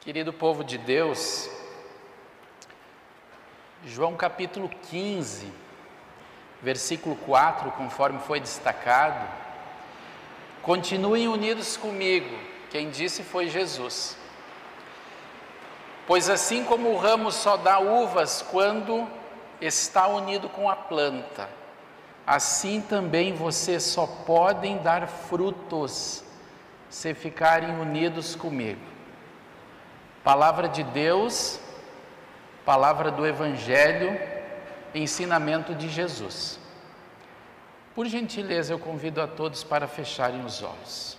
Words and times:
Querido 0.00 0.32
povo 0.32 0.62
de 0.62 0.78
Deus, 0.78 1.50
João 3.84 4.14
capítulo 4.14 4.70
15, 4.90 5.52
versículo 6.62 7.16
4, 7.16 7.72
conforme 7.72 8.20
foi 8.20 8.38
destacado, 8.38 9.28
continuem 10.62 11.26
unidos 11.26 11.76
comigo, 11.76 12.38
quem 12.70 12.90
disse 12.90 13.24
foi 13.24 13.48
Jesus. 13.48 14.16
Pois 16.06 16.30
assim 16.30 16.64
como 16.64 16.90
o 16.90 16.96
ramo 16.96 17.32
só 17.32 17.56
dá 17.56 17.80
uvas 17.80 18.40
quando 18.40 19.04
está 19.60 20.06
unido 20.06 20.48
com 20.48 20.70
a 20.70 20.76
planta, 20.76 21.50
assim 22.24 22.80
também 22.80 23.34
vocês 23.34 23.82
só 23.82 24.06
podem 24.06 24.78
dar 24.78 25.08
frutos 25.08 26.22
se 26.88 27.12
ficarem 27.14 27.80
unidos 27.80 28.36
comigo. 28.36 28.97
Palavra 30.28 30.68
de 30.68 30.82
Deus, 30.82 31.58
palavra 32.62 33.10
do 33.10 33.26
Evangelho, 33.26 34.10
ensinamento 34.94 35.74
de 35.74 35.88
Jesus. 35.88 36.60
Por 37.94 38.04
gentileza, 38.04 38.74
eu 38.74 38.78
convido 38.78 39.22
a 39.22 39.26
todos 39.26 39.64
para 39.64 39.88
fecharem 39.88 40.44
os 40.44 40.62
olhos. 40.62 41.16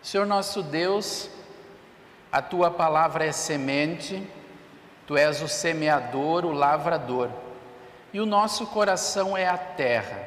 Senhor 0.00 0.26
nosso 0.26 0.62
Deus, 0.62 1.28
a 2.32 2.40
tua 2.40 2.70
palavra 2.70 3.26
é 3.26 3.32
semente, 3.32 4.26
tu 5.06 5.14
és 5.14 5.42
o 5.42 5.46
semeador, 5.46 6.46
o 6.46 6.52
lavrador, 6.52 7.28
e 8.14 8.18
o 8.18 8.24
nosso 8.24 8.66
coração 8.68 9.36
é 9.36 9.46
a 9.46 9.58
terra. 9.58 10.26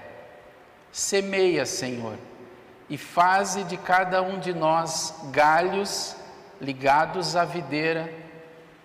Semeia, 0.91 1.65
Senhor, 1.65 2.19
e 2.87 2.99
faze 2.99 3.63
de 3.63 3.77
cada 3.77 4.21
um 4.21 4.37
de 4.37 4.53
nós 4.53 5.15
galhos 5.31 6.20
ligados 6.61 7.35
à 7.35 7.43
videira 7.43 8.13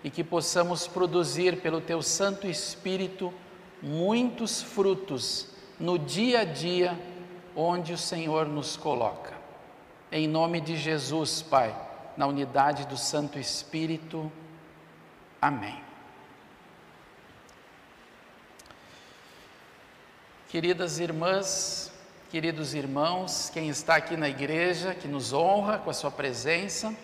e 0.03 0.09
que 0.09 0.23
possamos 0.23 0.87
produzir 0.87 1.61
pelo 1.61 1.79
Teu 1.79 2.01
Santo 2.01 2.47
Espírito 2.47 3.31
muitos 3.81 4.61
frutos 4.61 5.49
no 5.79 5.99
dia 5.99 6.41
a 6.41 6.43
dia 6.43 6.99
onde 7.55 7.93
o 7.93 7.97
Senhor 7.97 8.47
nos 8.47 8.75
coloca. 8.75 9.33
Em 10.11 10.27
nome 10.27 10.59
de 10.59 10.75
Jesus, 10.75 11.41
Pai, 11.41 11.75
na 12.15 12.25
unidade 12.25 12.87
do 12.87 12.97
Santo 12.97 13.37
Espírito. 13.37 14.31
Amém. 15.39 15.79
Queridas 20.49 20.97
irmãs, 20.97 21.91
queridos 22.31 22.73
irmãos, 22.73 23.51
quem 23.53 23.69
está 23.69 23.97
aqui 23.97 24.15
na 24.15 24.29
igreja, 24.29 24.95
que 24.95 25.07
nos 25.07 25.33
honra 25.33 25.77
com 25.77 25.89
a 25.89 25.93
sua 25.93 26.09
presença, 26.09 26.95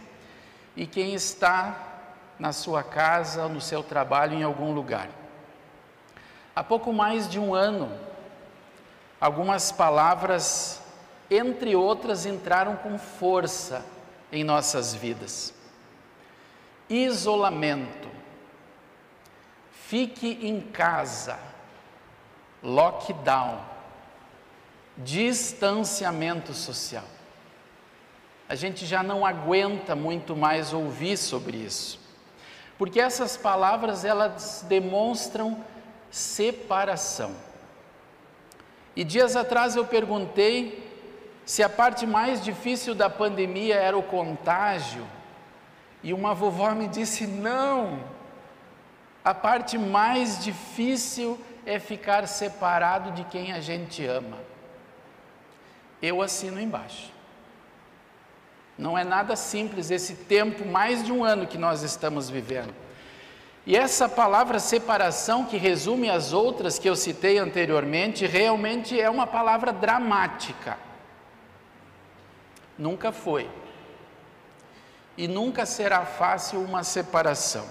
e 0.76 0.88
quem 0.88 1.14
está 1.14 1.94
na 2.40 2.52
sua 2.52 2.84
casa, 2.84 3.48
no 3.48 3.62
seu 3.62 3.84
trabalho, 3.84 4.34
em 4.34 4.44
algum 4.44 4.74
lugar. 4.74 5.10
Há 6.56 6.64
pouco 6.64 6.92
mais 6.92 7.30
de 7.30 7.40
um 7.40 7.54
ano, 7.54 7.92
algumas 9.20 9.72
palavras, 9.72 10.82
entre 11.30 11.76
outras, 11.76 12.26
entraram 12.26 12.76
com 12.76 12.98
força 12.98 13.86
em 14.32 14.44
nossas 14.44 14.94
vidas: 14.94 15.54
isolamento, 16.90 18.10
fique 19.72 20.40
em 20.42 20.60
casa, 20.60 21.40
lockdown, 22.62 23.64
distanciamento 24.98 26.54
social 26.54 27.13
a 28.54 28.56
gente 28.56 28.86
já 28.86 29.02
não 29.02 29.26
aguenta 29.26 29.96
muito 29.96 30.36
mais 30.36 30.74
ouvir 30.74 31.18
sobre 31.18 31.58
isso. 31.58 32.00
Porque 32.78 33.00
essas 33.00 33.36
palavras 33.36 34.06
elas 34.06 34.64
demonstram 34.70 35.58
separação. 36.12 37.36
E 38.96 39.04
dias 39.04 39.36
atrás 39.36 39.76
eu 39.76 39.84
perguntei 39.86 40.88
se 41.44 41.64
a 41.64 41.68
parte 41.68 42.06
mais 42.06 42.44
difícil 42.44 42.94
da 42.94 43.10
pandemia 43.10 43.74
era 43.74 43.98
o 43.98 44.04
contágio, 44.04 45.04
e 46.04 46.14
uma 46.14 46.36
vovó 46.36 46.76
me 46.76 46.88
disse: 46.88 47.26
"Não. 47.26 48.04
A 49.26 49.34
parte 49.34 49.80
mais 49.80 50.44
difícil 50.44 51.40
é 51.66 51.80
ficar 51.80 52.28
separado 52.28 53.14
de 53.14 53.24
quem 53.24 53.52
a 53.52 53.60
gente 53.60 54.06
ama." 54.06 54.38
Eu 56.00 56.22
assino 56.22 56.62
embaixo. 56.62 57.12
Não 58.78 58.98
é 58.98 59.04
nada 59.04 59.36
simples 59.36 59.92
esse 59.92 60.16
tempo, 60.16 60.66
mais 60.68 61.04
de 61.04 61.12
um 61.12 61.24
ano 61.24 61.46
que 61.46 61.58
nós 61.58 61.84
estamos 61.84 62.30
vivendo. 62.30 62.74
E 63.66 63.78
essa 63.78 64.10
palavra 64.10 64.60
separação, 64.60 65.46
que 65.46 65.56
resume 65.58 66.10
as 66.10 66.34
outras 66.34 66.78
que 66.78 66.90
eu 66.90 66.96
citei 66.96 67.38
anteriormente, 67.38 68.26
realmente 68.26 69.00
é 69.00 69.10
uma 69.10 69.26
palavra 69.26 69.72
dramática. 69.72 70.78
Nunca 72.78 73.12
foi. 73.12 73.50
E 75.16 75.28
nunca 75.28 75.66
será 75.66 76.06
fácil 76.06 76.60
uma 76.60 76.84
separação. 76.84 77.66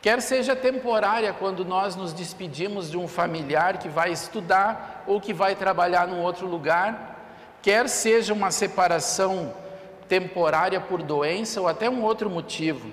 Quer 0.00 0.22
seja 0.22 0.56
temporária, 0.56 1.32
quando 1.32 1.64
nós 1.64 1.94
nos 1.94 2.12
despedimos 2.12 2.90
de 2.90 2.96
um 2.96 3.06
familiar 3.06 3.78
que 3.78 3.88
vai 3.88 4.10
estudar 4.10 5.04
ou 5.06 5.20
que 5.20 5.32
vai 5.32 5.54
trabalhar 5.54 6.08
num 6.08 6.22
outro 6.22 6.46
lugar, 6.46 7.16
quer 7.60 7.88
seja 7.88 8.32
uma 8.32 8.50
separação 8.50 9.52
temporária 10.08 10.80
por 10.80 11.02
doença 11.02 11.60
ou 11.60 11.68
até 11.68 11.88
um 11.88 12.02
outro 12.02 12.30
motivo. 12.30 12.90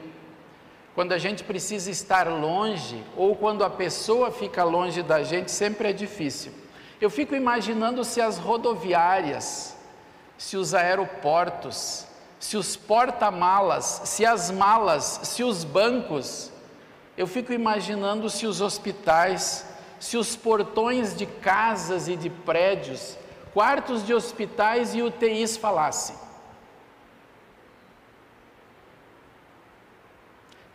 Quando 0.93 1.11
a 1.11 1.17
gente 1.17 1.43
precisa 1.43 1.89
estar 1.89 2.27
longe 2.27 3.03
ou 3.17 3.35
quando 3.35 3.63
a 3.63 3.69
pessoa 3.69 4.31
fica 4.31 4.63
longe 4.63 5.01
da 5.01 5.23
gente, 5.23 5.51
sempre 5.51 5.89
é 5.89 5.93
difícil. 5.93 6.51
Eu 7.01 7.09
fico 7.09 7.35
imaginando 7.35 8.03
se 8.03 8.21
as 8.21 8.37
rodoviárias, 8.37 9.75
se 10.37 10.55
os 10.55 10.73
aeroportos, 10.73 12.05
se 12.39 12.55
os 12.55 12.75
porta-malas, 12.75 14.01
se 14.05 14.25
as 14.25 14.51
malas, 14.51 15.19
se 15.23 15.43
os 15.43 15.63
bancos, 15.63 16.51
eu 17.17 17.27
fico 17.27 17.51
imaginando 17.51 18.29
se 18.29 18.45
os 18.45 18.61
hospitais, 18.61 19.65
se 19.99 20.17
os 20.17 20.35
portões 20.35 21.15
de 21.15 21.25
casas 21.25 22.07
e 22.07 22.15
de 22.15 22.29
prédios, 22.29 23.17
quartos 23.53 24.05
de 24.05 24.13
hospitais 24.13 24.93
e 24.93 25.01
UTIs 25.01 25.57
falassem. 25.57 26.24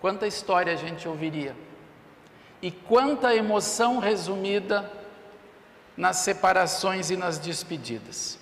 Quanta 0.00 0.26
história 0.26 0.72
a 0.72 0.76
gente 0.76 1.06
ouviria. 1.06 1.54
E 2.62 2.70
quanta 2.70 3.34
emoção 3.34 3.98
resumida 3.98 4.90
nas 5.96 6.16
separações 6.16 7.10
e 7.10 7.16
nas 7.16 7.38
despedidas. 7.38 8.38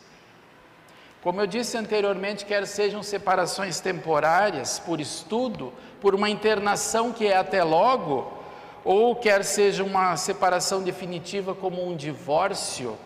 Como 1.23 1.41
eu 1.41 1.47
disse 1.47 1.77
anteriormente, 1.77 2.45
quer 2.45 2.67
sejam 2.67 3.03
separações 3.03 3.81
temporárias, 3.81 4.79
por 4.79 5.01
estudo, 5.01 5.73
por 6.01 6.15
uma 6.15 6.31
internação 6.31 7.13
que 7.13 7.27
é 7.27 7.37
até 7.37 7.65
logo, 7.65 8.33
ou 8.85 9.17
quer 9.17 9.45
seja 9.45 9.83
uma 9.83 10.17
separação 10.17 10.83
definitiva 10.83 11.55
como 11.55 11.85
um 11.85 11.97
divórcio, 11.97 12.97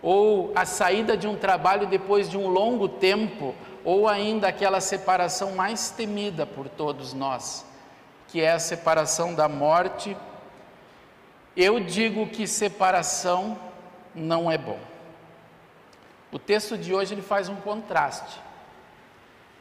ou 0.00 0.52
a 0.54 0.64
saída 0.64 1.16
de 1.16 1.26
um 1.26 1.36
trabalho 1.36 1.86
depois 1.86 2.30
de 2.30 2.38
um 2.38 2.48
longo 2.48 2.88
tempo, 2.88 3.54
ou 3.84 4.08
ainda 4.08 4.48
aquela 4.48 4.80
separação 4.80 5.52
mais 5.52 5.90
temida 5.90 6.46
por 6.46 6.68
todos 6.68 7.12
nós, 7.12 7.66
que 8.28 8.42
é 8.42 8.52
a 8.52 8.58
separação 8.58 9.34
da 9.34 9.48
morte, 9.48 10.16
eu 11.56 11.80
digo 11.80 12.28
que 12.28 12.46
separação 12.46 13.58
não 14.14 14.50
é 14.50 14.56
bom. 14.56 14.78
O 16.30 16.38
texto 16.38 16.76
de 16.76 16.94
hoje 16.94 17.14
ele 17.14 17.22
faz 17.22 17.48
um 17.48 17.56
contraste. 17.56 18.38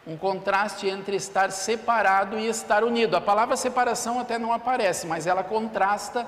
Um 0.05 0.17
contraste 0.17 0.87
entre 0.87 1.15
estar 1.15 1.49
separado 1.51 2.37
e 2.37 2.47
estar 2.47 2.83
unido. 2.83 3.15
A 3.15 3.21
palavra 3.21 3.55
separação 3.55 4.19
até 4.19 4.37
não 4.37 4.53
aparece, 4.53 5.07
mas 5.07 5.25
ela 5.25 5.43
contrasta 5.43 6.27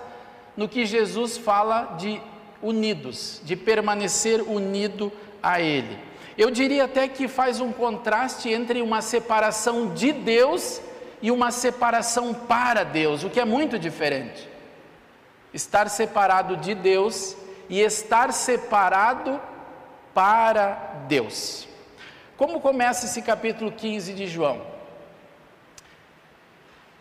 no 0.56 0.68
que 0.68 0.86
Jesus 0.86 1.38
fala 1.38 1.96
de 1.98 2.22
unidos, 2.62 3.42
de 3.44 3.56
permanecer 3.56 4.42
unido 4.42 5.12
a 5.42 5.62
Ele. 5.62 5.98
Eu 6.38 6.50
diria 6.50 6.86
até 6.86 7.08
que 7.08 7.28
faz 7.28 7.60
um 7.60 7.72
contraste 7.72 8.50
entre 8.50 8.82
uma 8.82 9.02
separação 9.02 9.94
de 9.94 10.12
Deus 10.14 10.82
e 11.22 11.32
uma 11.32 11.52
separação 11.52 12.34
para 12.34 12.84
Deus, 12.84 13.24
o 13.24 13.30
que 13.30 13.40
é 13.40 13.46
muito 13.46 13.78
diferente. 13.78 14.48
Estar 15.54 15.90
separado 15.90 16.58
de 16.58 16.76
Deus 16.76 17.36
e 17.70 17.82
estar 17.82 18.32
separado 18.32 19.40
para 20.14 21.04
Deus. 21.08 21.68
Como 22.38 22.60
começa 22.60 23.06
esse 23.06 23.22
capítulo 23.22 23.72
15 23.72 24.14
de 24.14 24.28
João? 24.28 24.62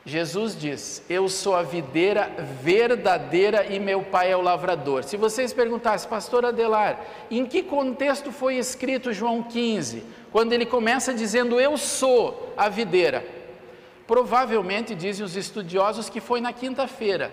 Jesus 0.09 0.59
diz: 0.59 1.03
Eu 1.09 1.29
sou 1.29 1.55
a 1.55 1.63
videira 1.63 2.33
verdadeira 2.63 3.67
e 3.67 3.79
meu 3.79 4.03
pai 4.03 4.33
é 4.33 4.37
o 4.37 4.41
lavrador. 4.41 5.05
Se 5.05 5.19
vocês 5.19 5.53
perguntassem, 5.53 6.09
pastor 6.09 6.47
Adelar, 6.47 6.99
em 7.31 7.45
que 7.45 7.63
contexto 7.63 8.33
foi 8.33 8.57
escrito 8.57 9.13
João 9.13 9.43
15? 9.43 10.03
Quando 10.33 10.55
ele 10.55 10.65
começa 10.65 11.13
dizendo: 11.13 11.61
Eu 11.61 11.77
sou 11.77 12.55
a 12.57 12.69
videira. 12.71 13.38
Provavelmente, 14.09 14.95
dizem 14.95 15.23
os 15.23 15.37
estudiosos, 15.37 16.09
que 16.09 16.19
foi 16.19 16.41
na 16.41 16.51
quinta-feira, 16.51 17.31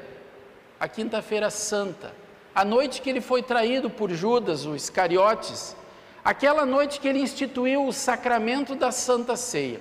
a 0.77 0.89
quinta-feira 0.89 1.49
santa, 1.49 2.13
a 2.53 2.65
noite 2.65 3.01
que 3.01 3.09
ele 3.09 3.21
foi 3.21 3.41
traído 3.41 3.89
por 3.89 4.11
Judas, 4.11 4.65
o 4.65 4.75
Iscariotes, 4.75 5.73
aquela 6.21 6.65
noite 6.65 6.99
que 6.99 7.07
ele 7.07 7.19
instituiu 7.19 7.87
o 7.87 7.93
sacramento 7.93 8.75
da 8.75 8.91
Santa 8.91 9.37
Ceia. 9.37 9.79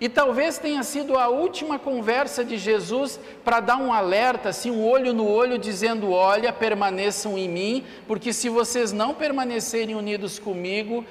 E 0.00 0.08
talvez 0.08 0.58
tenha 0.58 0.82
sido 0.82 1.16
a 1.16 1.28
última 1.28 1.78
conversa 1.78 2.44
de 2.44 2.58
Jesus 2.58 3.20
para 3.44 3.60
dar 3.60 3.76
um 3.76 3.92
alerta, 3.92 4.48
assim, 4.48 4.72
um 4.72 4.84
olho 4.84 5.12
no 5.12 5.28
olho, 5.28 5.56
dizendo: 5.56 6.10
Olha, 6.10 6.52
permaneçam 6.52 7.38
em 7.38 7.48
mim, 7.48 7.86
porque 8.08 8.32
se 8.32 8.48
vocês 8.48 8.90
não 8.90 9.14
permanecerem 9.14 9.94
unidos 9.94 10.40
comigo, 10.40 11.04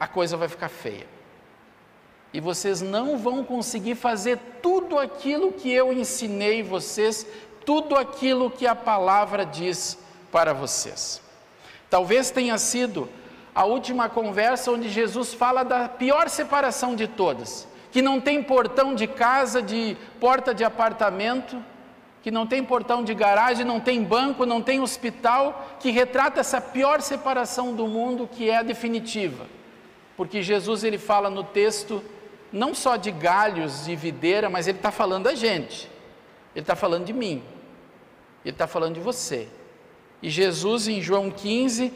a 0.00 0.08
coisa 0.08 0.38
vai 0.38 0.48
ficar 0.48 0.70
feia 0.70 1.06
e 2.32 2.40
vocês 2.40 2.80
não 2.80 3.18
vão 3.18 3.44
conseguir 3.44 3.94
fazer 3.94 4.38
tudo 4.62 4.98
aquilo 4.98 5.52
que 5.52 5.70
eu 5.70 5.92
ensinei 5.92 6.62
vocês, 6.62 7.26
tudo 7.64 7.94
aquilo 7.94 8.50
que 8.50 8.66
a 8.66 8.74
palavra 8.74 9.44
diz 9.44 9.98
para 10.30 10.52
vocês. 10.54 11.20
Talvez 11.90 12.30
tenha 12.30 12.56
sido 12.56 13.08
a 13.54 13.64
última 13.64 14.08
conversa 14.08 14.70
onde 14.70 14.88
Jesus 14.88 15.34
fala 15.34 15.62
da 15.62 15.88
pior 15.88 16.30
separação 16.30 16.96
de 16.96 17.06
todas, 17.06 17.68
que 17.90 18.00
não 18.00 18.18
tem 18.18 18.42
portão 18.42 18.94
de 18.94 19.06
casa, 19.06 19.60
de 19.60 19.94
porta 20.18 20.54
de 20.54 20.64
apartamento, 20.64 21.62
que 22.22 22.30
não 22.30 22.46
tem 22.46 22.64
portão 22.64 23.04
de 23.04 23.12
garagem, 23.12 23.66
não 23.66 23.78
tem 23.78 24.02
banco, 24.02 24.46
não 24.46 24.62
tem 24.62 24.80
hospital, 24.80 25.76
que 25.80 25.90
retrata 25.90 26.40
essa 26.40 26.60
pior 26.60 27.02
separação 27.02 27.74
do 27.74 27.86
mundo 27.86 28.26
que 28.30 28.48
é 28.48 28.56
a 28.56 28.62
definitiva. 28.62 29.44
Porque 30.16 30.40
Jesus 30.40 30.84
ele 30.84 30.98
fala 30.98 31.28
no 31.28 31.42
texto 31.42 32.02
não 32.52 32.74
só 32.74 32.96
de 32.96 33.10
galhos 33.10 33.86
de 33.86 33.96
videira, 33.96 34.50
mas 34.50 34.68
ele 34.68 34.78
está 34.78 34.90
falando 34.90 35.24
da 35.24 35.34
gente, 35.34 35.90
ele 36.54 36.62
está 36.62 36.76
falando 36.76 37.04
de 37.04 37.12
mim, 37.12 37.42
ele 38.44 38.54
está 38.54 38.66
falando 38.66 38.94
de 38.94 39.00
você. 39.00 39.48
E 40.22 40.28
Jesus, 40.28 40.86
em 40.86 41.00
João 41.00 41.30
15, 41.30 41.92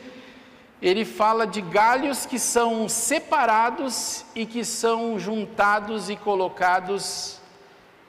ele 0.81 1.05
fala 1.05 1.47
de 1.47 1.61
galhos 1.61 2.27
que 2.27 2.39
são 2.39 2.89
separados 2.89 4.25
e 4.35 4.45
que 4.45 4.65
são 4.65 5.19
juntados 5.19 6.11
e 6.11 6.17
colocados 6.17 7.41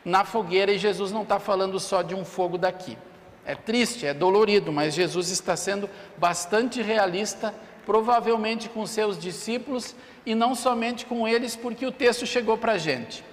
na 0.03 0.23
fogueira, 0.23 0.71
e 0.71 0.77
Jesus 0.77 1.11
não 1.11 1.23
está 1.23 1.37
falando 1.37 1.79
só 1.79 2.01
de 2.01 2.15
um 2.15 2.23
fogo 2.23 2.57
daqui. 2.57 2.97
É 3.45 3.55
triste, 3.55 4.05
é 4.05 4.13
dolorido, 4.13 4.71
mas 4.71 4.93
Jesus 4.93 5.29
está 5.29 5.55
sendo 5.55 5.89
bastante 6.17 6.81
realista, 6.81 7.53
provavelmente 7.87 8.67
com 8.67 8.85
seus 8.85 9.17
discípulos 9.17 9.95
e 10.25 10.35
não 10.35 10.53
somente 10.53 11.05
com 11.05 11.25
eles, 11.25 11.55
porque 11.55 11.85
o 11.85 11.91
texto 11.91 12.25
chegou 12.25 12.57
para 12.57 12.73
a 12.73 12.77
gente. 12.77 13.23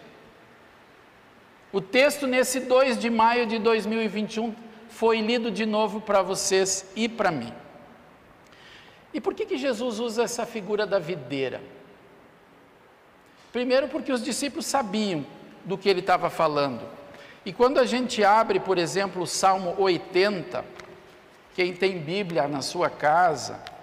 O 1.72 1.80
texto, 1.80 2.24
nesse 2.24 2.60
2 2.60 2.96
de 2.96 3.10
maio 3.10 3.46
de 3.46 3.58
2021, 3.58 4.54
foi 4.88 5.20
lido 5.20 5.50
de 5.50 5.66
novo 5.66 6.00
para 6.00 6.22
vocês 6.22 6.88
e 6.94 7.08
para 7.08 7.32
mim. 7.32 7.52
E 9.12 9.20
por 9.20 9.34
que, 9.34 9.44
que 9.44 9.58
Jesus 9.58 9.98
usa 9.98 10.22
essa 10.22 10.46
figura 10.46 10.86
da 10.86 11.00
videira? 11.00 11.60
Primeiro, 13.52 13.88
porque 13.88 14.12
os 14.12 14.22
discípulos 14.22 14.66
sabiam 14.66 15.26
do 15.64 15.76
que 15.76 15.88
ele 15.88 15.98
estava 15.98 16.30
falando. 16.30 16.88
E 17.44 17.52
quando 17.52 17.80
a 17.80 17.84
gente 17.84 18.22
abre, 18.22 18.60
por 18.60 18.78
exemplo, 18.78 19.22
o 19.22 19.26
Salmo 19.26 19.74
80, 19.76 20.64
quem 21.56 21.74
tem 21.74 21.98
Bíblia 21.98 22.46
na 22.46 22.62
sua 22.62 22.88
casa, 22.88 23.73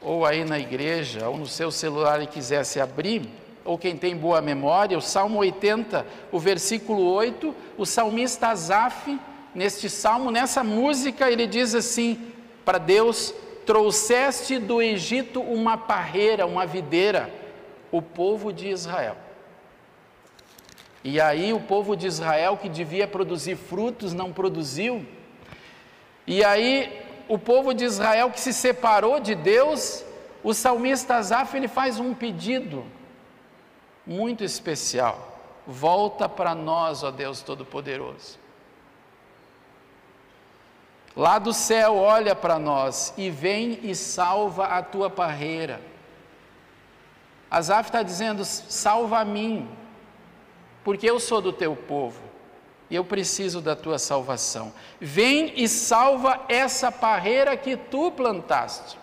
ou 0.00 0.24
aí 0.24 0.44
na 0.44 0.58
igreja, 0.58 1.28
ou 1.28 1.36
no 1.36 1.46
seu 1.46 1.70
celular 1.70 2.22
e 2.22 2.26
quisesse 2.26 2.80
abrir, 2.80 3.28
ou 3.64 3.76
quem 3.76 3.96
tem 3.96 4.16
boa 4.16 4.40
memória, 4.40 4.96
o 4.96 5.02
Salmo 5.02 5.38
80, 5.40 6.06
o 6.30 6.38
versículo 6.38 7.02
8, 7.12 7.54
o 7.76 7.84
salmista 7.84 8.48
Asaf, 8.48 9.18
neste 9.54 9.90
salmo, 9.90 10.30
nessa 10.30 10.62
música, 10.62 11.30
ele 11.30 11.46
diz 11.46 11.74
assim 11.74 12.32
para 12.64 12.78
Deus: 12.78 13.34
Trouxeste 13.64 14.58
do 14.58 14.80
Egito 14.80 15.40
uma 15.40 15.76
parreira, 15.76 16.46
uma 16.46 16.64
videira, 16.64 17.28
o 17.90 18.00
povo 18.00 18.52
de 18.52 18.68
Israel. 18.68 19.16
E 21.02 21.20
aí 21.20 21.52
o 21.52 21.60
povo 21.60 21.96
de 21.96 22.06
Israel 22.06 22.56
que 22.56 22.68
devia 22.68 23.06
produzir 23.06 23.56
frutos 23.56 24.12
não 24.12 24.32
produziu. 24.32 25.06
E 26.26 26.42
aí 26.44 27.05
o 27.28 27.38
povo 27.38 27.74
de 27.74 27.84
Israel 27.84 28.30
que 28.30 28.40
se 28.40 28.52
separou 28.52 29.18
de 29.20 29.34
Deus, 29.34 30.04
o 30.42 30.54
salmista 30.54 31.16
Asaf 31.16 31.56
ele 31.56 31.68
faz 31.68 31.98
um 31.98 32.14
pedido 32.14 32.84
muito 34.06 34.44
especial. 34.44 35.36
Volta 35.66 36.28
para 36.28 36.54
nós, 36.54 37.02
ó 37.02 37.10
Deus 37.10 37.42
Todo-Poderoso. 37.42 38.38
Lá 41.16 41.38
do 41.38 41.52
céu 41.52 41.96
olha 41.96 42.34
para 42.34 42.58
nós 42.58 43.12
e 43.16 43.30
vem 43.30 43.80
e 43.82 43.94
salva 43.94 44.66
a 44.66 44.82
tua 44.82 45.08
parreira. 45.08 45.80
Asaf 47.50 47.88
está 47.88 48.02
dizendo: 48.02 48.44
salva 48.44 49.20
a 49.20 49.24
mim, 49.24 49.68
porque 50.84 51.08
eu 51.08 51.18
sou 51.18 51.40
do 51.40 51.52
teu 51.52 51.74
povo 51.74 52.25
e 52.90 52.94
eu 52.94 53.04
preciso 53.04 53.60
da 53.60 53.74
tua 53.74 53.98
salvação. 53.98 54.72
Vem 55.00 55.52
e 55.56 55.68
salva 55.68 56.40
essa 56.48 56.92
parreira 56.92 57.56
que 57.56 57.76
tu 57.76 58.10
plantaste. 58.12 58.98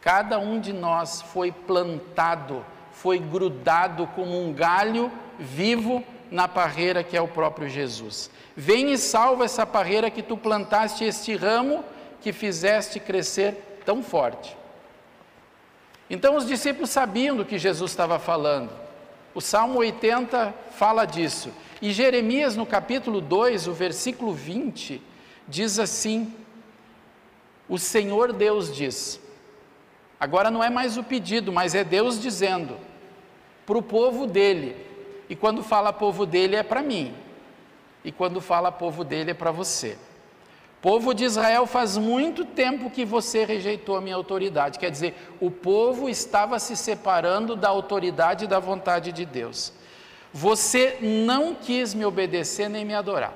Cada 0.00 0.38
um 0.38 0.60
de 0.60 0.72
nós 0.72 1.22
foi 1.22 1.50
plantado, 1.50 2.64
foi 2.92 3.18
grudado 3.18 4.06
como 4.08 4.38
um 4.38 4.52
galho 4.52 5.10
vivo 5.38 6.04
na 6.30 6.46
parreira 6.46 7.02
que 7.02 7.16
é 7.16 7.20
o 7.20 7.28
próprio 7.28 7.68
Jesus. 7.68 8.30
Vem 8.54 8.92
e 8.92 8.98
salva 8.98 9.44
essa 9.44 9.64
parreira 9.64 10.10
que 10.10 10.22
tu 10.22 10.36
plantaste, 10.36 11.04
este 11.04 11.34
ramo 11.34 11.84
que 12.20 12.32
fizeste 12.32 13.00
crescer 13.00 13.80
tão 13.84 14.02
forte. 14.02 14.56
Então 16.08 16.36
os 16.36 16.46
discípulos 16.46 16.90
sabiam 16.90 17.36
do 17.36 17.44
que 17.44 17.58
Jesus 17.58 17.90
estava 17.90 18.18
falando. 18.18 18.83
O 19.34 19.40
Salmo 19.40 19.80
80 19.80 20.54
fala 20.70 21.04
disso. 21.04 21.50
E 21.82 21.92
Jeremias, 21.92 22.54
no 22.56 22.64
capítulo 22.64 23.20
2, 23.20 23.66
o 23.66 23.72
versículo 23.72 24.32
20, 24.32 25.02
diz 25.48 25.78
assim: 25.78 26.32
O 27.68 27.78
Senhor 27.78 28.32
Deus 28.32 28.74
diz. 28.74 29.20
Agora 30.20 30.50
não 30.50 30.62
é 30.62 30.70
mais 30.70 30.96
o 30.96 31.02
pedido, 31.02 31.52
mas 31.52 31.74
é 31.74 31.82
Deus 31.82 32.20
dizendo 32.20 32.78
para 33.66 33.76
o 33.76 33.82
povo 33.82 34.26
dele. 34.26 34.76
E 35.28 35.34
quando 35.34 35.62
fala 35.62 35.92
povo 35.92 36.24
dele 36.24 36.56
é 36.56 36.62
para 36.62 36.82
mim. 36.82 37.12
E 38.04 38.12
quando 38.12 38.40
fala 38.40 38.70
povo 38.70 39.02
dele 39.02 39.32
é 39.32 39.34
para 39.34 39.50
você. 39.50 39.98
Povo 40.84 41.14
de 41.14 41.24
Israel, 41.24 41.66
faz 41.66 41.96
muito 41.96 42.44
tempo 42.44 42.90
que 42.90 43.06
você 43.06 43.42
rejeitou 43.42 43.96
a 43.96 44.02
minha 44.02 44.16
autoridade. 44.16 44.78
Quer 44.78 44.90
dizer, 44.90 45.14
o 45.40 45.50
povo 45.50 46.10
estava 46.10 46.58
se 46.58 46.76
separando 46.76 47.56
da 47.56 47.70
autoridade 47.70 48.44
e 48.44 48.46
da 48.46 48.58
vontade 48.58 49.10
de 49.10 49.24
Deus. 49.24 49.72
Você 50.30 50.98
não 51.00 51.54
quis 51.54 51.94
me 51.94 52.04
obedecer 52.04 52.68
nem 52.68 52.84
me 52.84 52.92
adorar. 52.92 53.32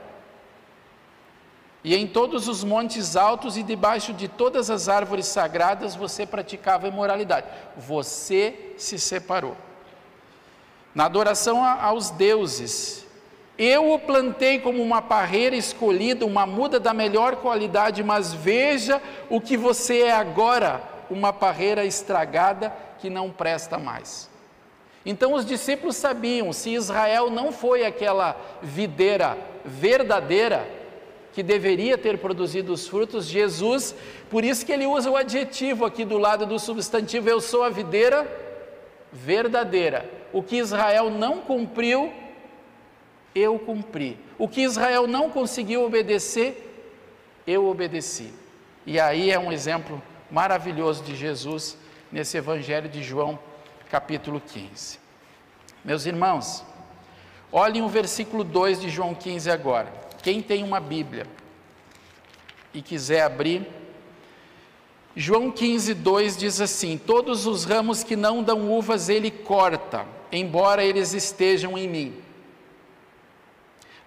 E 1.82 1.96
em 1.96 2.06
todos 2.06 2.48
os 2.48 2.62
montes 2.62 3.16
altos 3.16 3.56
e 3.56 3.62
debaixo 3.62 4.12
de 4.12 4.28
todas 4.28 4.68
as 4.68 4.86
árvores 4.86 5.24
sagradas 5.26 5.96
você 5.96 6.26
praticava 6.26 6.86
imoralidade. 6.86 7.46
Você 7.78 8.74
se 8.76 8.98
separou. 8.98 9.56
Na 10.94 11.06
adoração 11.06 11.64
aos 11.64 12.10
deuses, 12.10 13.07
eu 13.58 13.92
o 13.92 13.98
plantei 13.98 14.60
como 14.60 14.80
uma 14.80 15.02
parreira 15.02 15.56
escolhida, 15.56 16.24
uma 16.24 16.46
muda 16.46 16.78
da 16.78 16.94
melhor 16.94 17.36
qualidade, 17.36 18.04
mas 18.04 18.32
veja 18.32 19.02
o 19.28 19.40
que 19.40 19.56
você 19.56 20.02
é 20.02 20.12
agora, 20.12 20.80
uma 21.10 21.32
parreira 21.32 21.84
estragada 21.84 22.72
que 23.00 23.10
não 23.10 23.30
presta 23.30 23.78
mais. 23.78 24.30
Então 25.04 25.32
os 25.34 25.44
discípulos 25.44 25.96
sabiam, 25.96 26.52
se 26.52 26.70
Israel 26.70 27.30
não 27.30 27.50
foi 27.50 27.84
aquela 27.84 28.36
videira 28.62 29.36
verdadeira 29.64 30.68
que 31.32 31.42
deveria 31.42 31.96
ter 31.96 32.18
produzido 32.18 32.72
os 32.72 32.86
frutos, 32.86 33.26
Jesus, 33.26 33.94
por 34.28 34.44
isso 34.44 34.66
que 34.66 34.72
ele 34.72 34.86
usa 34.86 35.10
o 35.10 35.16
adjetivo 35.16 35.84
aqui 35.84 36.04
do 36.04 36.18
lado 36.18 36.44
do 36.46 36.58
substantivo, 36.58 37.28
eu 37.28 37.40
sou 37.40 37.62
a 37.62 37.70
videira 37.70 38.26
verdadeira. 39.12 40.08
O 40.32 40.42
que 40.42 40.56
Israel 40.56 41.10
não 41.10 41.38
cumpriu, 41.38 42.12
eu 43.38 43.58
cumpri. 43.58 44.18
O 44.38 44.48
que 44.48 44.62
Israel 44.62 45.06
não 45.06 45.30
conseguiu 45.30 45.84
obedecer, 45.84 46.64
eu 47.46 47.66
obedeci. 47.66 48.32
E 48.86 48.98
aí 48.98 49.30
é 49.30 49.38
um 49.38 49.52
exemplo 49.52 50.02
maravilhoso 50.30 51.02
de 51.02 51.14
Jesus 51.14 51.76
nesse 52.10 52.36
Evangelho 52.36 52.88
de 52.88 53.02
João, 53.02 53.38
capítulo 53.90 54.40
15. 54.40 54.98
Meus 55.84 56.06
irmãos, 56.06 56.64
olhem 57.52 57.82
o 57.82 57.88
versículo 57.88 58.44
2 58.44 58.80
de 58.80 58.88
João 58.88 59.14
15 59.14 59.50
agora. 59.50 59.92
Quem 60.22 60.42
tem 60.42 60.62
uma 60.62 60.80
Bíblia 60.80 61.26
e 62.74 62.82
quiser 62.82 63.22
abrir, 63.22 63.66
João 65.16 65.50
15, 65.50 65.94
2 65.94 66.36
diz 66.36 66.60
assim: 66.60 66.96
Todos 66.96 67.46
os 67.46 67.64
ramos 67.64 68.04
que 68.04 68.14
não 68.14 68.42
dão 68.42 68.70
uvas 68.70 69.08
ele 69.08 69.30
corta, 69.30 70.06
embora 70.30 70.84
eles 70.84 71.12
estejam 71.12 71.76
em 71.76 71.88
mim. 71.88 72.27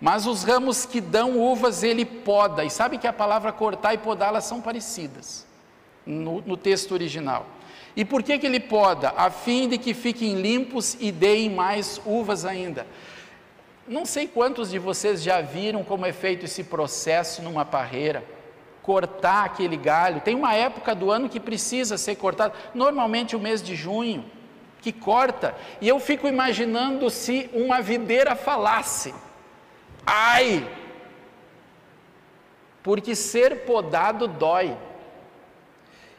Mas 0.01 0.25
os 0.25 0.43
ramos 0.43 0.84
que 0.84 1.00
dão 1.00 1.38
uvas 1.39 1.84
ele 1.84 2.03
poda, 2.03 2.65
e 2.65 2.70
sabe 2.72 2.98
que 2.98 3.08
a 3.08 3.13
palavra 3.13 3.51
cortar 3.51 3.93
e 3.93 4.00
podá 4.00 4.41
são 4.41 4.60
parecidas 4.60 5.46
no, 6.03 6.41
no, 6.41 6.58
texto 6.58 6.91
original. 6.93 7.46
E 7.96 8.03
por 8.03 8.24
que, 8.24 8.39
que 8.39 8.48
ele 8.48 8.60
poda? 8.60 9.13
A 9.15 9.29
fim 9.29 9.70
de 9.70 9.77
que 9.77 9.93
fiquem 9.93 10.41
limpos 10.41 10.98
e 11.00 11.12
deem 11.12 11.51
mais 11.51 12.01
uvas 12.03 12.46
ainda. 12.46 12.88
Não 13.88 14.03
sei 14.03 14.27
quantos 14.27 14.72
de 14.72 14.79
vocês 14.79 15.22
já 15.22 15.39
viram 15.39 15.84
como 15.84 16.05
é 16.05 16.12
feito 16.12 16.46
esse 16.46 16.63
processo 16.63 17.43
numa 17.43 17.63
parreira 17.63 18.25
cortar 18.81 19.46
aquele 19.46 19.77
galho. 19.77 20.22
Tem 20.22 20.36
uma 20.36 20.53
época 20.53 20.96
do 20.96 21.12
ano 21.12 21.29
que 21.29 21.39
precisa 21.39 21.98
ser 21.98 22.15
cortado, 22.15 22.53
normalmente 22.74 23.36
o 23.36 23.39
mês 23.39 23.62
de 23.62 23.75
junho, 23.75 24.25
que 24.81 24.91
corta. 24.91 25.55
E 25.79 25.88
eu 25.88 26.00
fico 26.00 26.27
imaginando 26.27 27.10
se 27.10 27.50
uma 27.53 27.81
videira 27.81 28.36
falasse: 28.36 29.13
ai! 30.05 30.67
Porque 32.84 33.15
ser 33.15 33.65
podado 33.65 34.27
dói. 34.27 34.77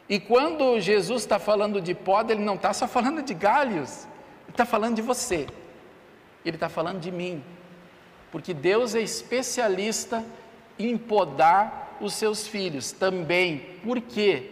E 0.07 0.19
quando 0.19 0.79
Jesus 0.79 1.23
está 1.23 1.39
falando 1.39 1.81
de 1.81 1.93
poda, 1.93 2.33
ele 2.33 2.43
não 2.43 2.55
está 2.55 2.73
só 2.73 2.87
falando 2.87 3.21
de 3.21 3.33
galhos, 3.33 4.05
ele 4.43 4.51
está 4.51 4.65
falando 4.65 4.95
de 4.95 5.01
você, 5.01 5.47
ele 6.45 6.55
está 6.55 6.69
falando 6.69 6.99
de 6.99 7.11
mim, 7.11 7.43
porque 8.31 8.53
Deus 8.53 8.95
é 8.95 9.01
especialista 9.01 10.23
em 10.77 10.97
podar 10.97 11.97
os 12.01 12.13
seus 12.13 12.47
filhos 12.47 12.91
também. 12.91 13.59
Por 13.83 14.01
quê? 14.01 14.51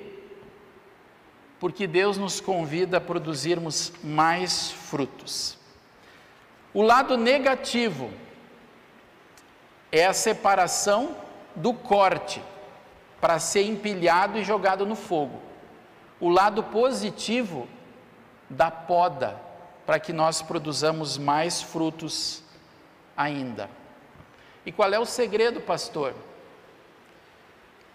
Porque 1.60 1.86
Deus 1.86 2.18
nos 2.18 2.40
convida 2.40 2.98
a 2.98 3.02
produzirmos 3.02 3.94
mais 4.04 4.72
frutos. 4.72 5.58
O 6.74 6.82
lado 6.82 7.18
negativo 7.18 8.10
é 9.92 10.06
a 10.06 10.14
separação 10.14 11.16
do 11.56 11.74
corte 11.74 12.42
para 13.20 13.40
ser 13.40 13.64
empilhado 13.64 14.38
e 14.38 14.44
jogado 14.44 14.86
no 14.86 14.96
fogo. 14.96 15.40
O 16.20 16.30
lado 16.30 16.64
positivo 16.64 17.68
da 18.50 18.72
poda 18.72 19.40
para 19.86 20.00
que 20.00 20.14
nós 20.14 20.42
produzamos 20.42 21.18
mais 21.18 21.62
frutos 21.62 22.44
ainda. 23.18 23.70
E 24.66 24.72
qual 24.72 24.94
é 24.94 25.00
o 25.00 25.06
segredo, 25.06 25.60
pastor? 25.60 26.14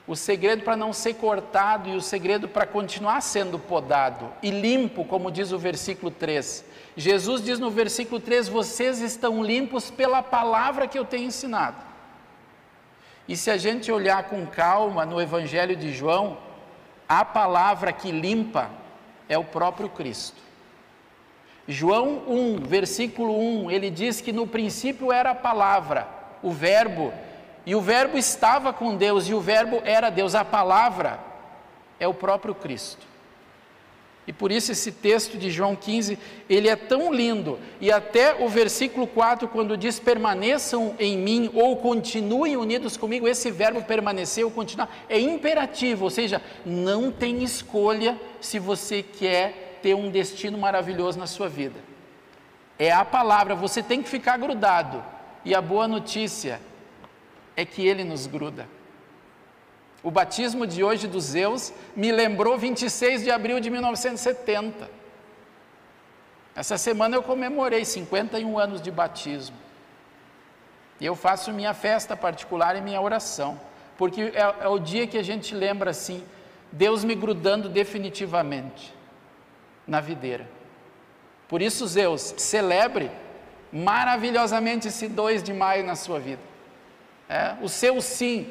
o 0.07 0.15
segredo 0.15 0.63
para 0.63 0.77
não 0.77 0.93
ser 0.93 1.15
cortado 1.15 1.89
e 1.89 1.97
o 1.97 2.01
segredo 2.01 2.49
para 2.49 2.65
continuar 2.65 3.21
sendo 3.21 3.59
podado 3.59 4.31
e 4.41 4.51
limpo, 4.51 5.05
como 5.05 5.33
diz 5.33 5.51
o 5.51 5.59
versículo 5.59 6.13
3. 6.13 6.65
Jesus 6.97 7.43
diz 7.43 7.59
no 7.59 7.71
versículo 7.71 8.21
3: 8.21 8.49
Vocês 8.49 9.01
estão 9.01 9.43
limpos 9.43 9.91
pela 9.91 10.23
palavra 10.23 10.87
que 10.87 10.99
eu 10.99 11.05
tenho 11.05 11.25
ensinado. 11.25 11.85
E 13.29 13.37
se 13.37 13.51
a 13.51 13.57
gente 13.57 13.91
olhar 13.91 14.25
com 14.25 14.47
calma 14.47 15.05
no 15.05 15.21
Evangelho 15.21 15.75
de 15.75 15.93
João, 15.93 16.39
a 17.09 17.25
palavra 17.25 17.93
que 17.93 18.11
limpa 18.11 18.71
é 19.29 19.37
o 19.37 19.45
próprio 19.45 19.89
Cristo. 19.89 20.41
João 21.67 22.23
1, 22.29 22.59
versículo 22.65 23.37
1, 23.65 23.71
ele 23.71 23.91
diz 23.91 24.21
que 24.21 24.33
no 24.33 24.47
princípio 24.47 25.11
era 25.11 25.31
a 25.31 25.35
palavra, 25.35 26.07
o 26.43 26.53
Verbo, 26.53 27.13
e 27.65 27.75
o 27.75 27.81
Verbo 27.81 28.17
estava 28.17 28.73
com 28.73 28.95
Deus, 28.95 29.29
e 29.29 29.35
o 29.35 29.41
Verbo 29.41 29.83
era 29.85 30.09
Deus. 30.09 30.37
A 30.37 30.45
palavra 30.45 31.19
é 31.99 32.07
o 32.07 32.15
próprio 32.15 32.55
Cristo. 32.55 33.05
E 34.27 34.33
por 34.33 34.51
isso 34.51 34.73
esse 34.73 34.91
texto 34.91 35.39
de 35.39 35.51
João 35.51 35.77
15, 35.77 36.19
ele 36.51 36.69
é 36.69 36.75
tão 36.75 37.13
lindo. 37.13 37.61
E 37.81 37.93
até 37.93 38.43
o 38.43 38.49
versículo 38.49 39.07
4, 39.07 39.47
quando 39.47 39.77
diz 39.77 40.01
permaneçam 40.01 40.97
em 40.99 41.17
mim 41.17 41.51
ou 41.55 41.77
continuem 41.77 42.57
unidos 42.57 42.97
comigo, 42.97 43.29
esse 43.29 43.51
verbo 43.53 43.83
permanecer 43.83 44.45
ou 44.45 44.51
continuar 44.51 45.07
é 45.09 45.21
imperativo, 45.21 46.05
ou 46.05 46.11
seja, 46.11 46.43
não 46.65 47.13
tem 47.13 47.45
escolha 47.45 48.21
se 48.41 48.59
você 48.59 49.03
quer 49.03 49.79
ter 49.81 49.95
um 49.95 50.11
destino 50.11 50.59
maravilhoso 50.59 51.19
na 51.19 51.29
sua 51.29 51.49
vida. 51.49 51.79
É 52.79 52.91
a 52.91 53.05
palavra, 53.05 53.55
você 53.55 53.83
tem 53.83 54.03
que 54.03 54.09
ficar 54.09 54.37
grudado. 54.37 55.03
E 55.45 55.55
a 55.55 55.63
boa 55.63 55.87
notícia 55.87 56.61
é 57.55 57.65
que 57.65 57.87
ele 57.87 58.03
nos 58.03 58.27
gruda. 58.27 58.69
O 60.07 60.11
batismo 60.13 60.69
de 60.69 60.85
hoje 60.85 61.09
dos 61.09 61.25
Zeus 61.25 61.73
me 61.97 62.13
lembrou 62.13 62.57
26 62.57 63.25
de 63.25 63.31
abril 63.33 63.59
de 63.59 63.69
1970. 63.69 64.89
Essa 66.55 66.79
semana 66.79 67.17
eu 67.17 67.25
comemorei 67.25 67.85
51 67.85 68.57
anos 68.57 68.81
de 68.81 68.89
batismo. 68.93 69.57
E 71.01 71.05
eu 71.05 71.17
faço 71.17 71.53
minha 71.53 71.75
festa 71.75 72.17
particular 72.17 72.77
e 72.77 72.81
minha 72.81 73.01
oração, 73.01 73.61
porque 73.99 74.31
é, 74.33 74.55
é 74.61 74.69
o 74.69 74.79
dia 74.79 75.09
que 75.09 75.19
a 75.19 75.25
gente 75.25 75.53
lembra 75.57 75.91
assim, 75.91 76.23
Deus 76.71 77.03
me 77.03 77.17
grudando 77.17 77.69
definitivamente 77.69 78.95
na 79.89 80.01
videira. 80.01 80.49
Por 81.49 81.61
isso, 81.61 81.85
Zeus, 81.85 82.33
celebre 82.37 83.11
maravilhosamente 83.73 84.87
esse 84.87 85.09
2 85.09 85.43
de 85.43 85.53
maio 85.53 85.85
na 85.85 85.97
sua 85.97 86.21
vida. 86.21 86.43
É, 87.29 87.57
o 87.61 87.69
seu 87.69 88.01
sim, 88.01 88.49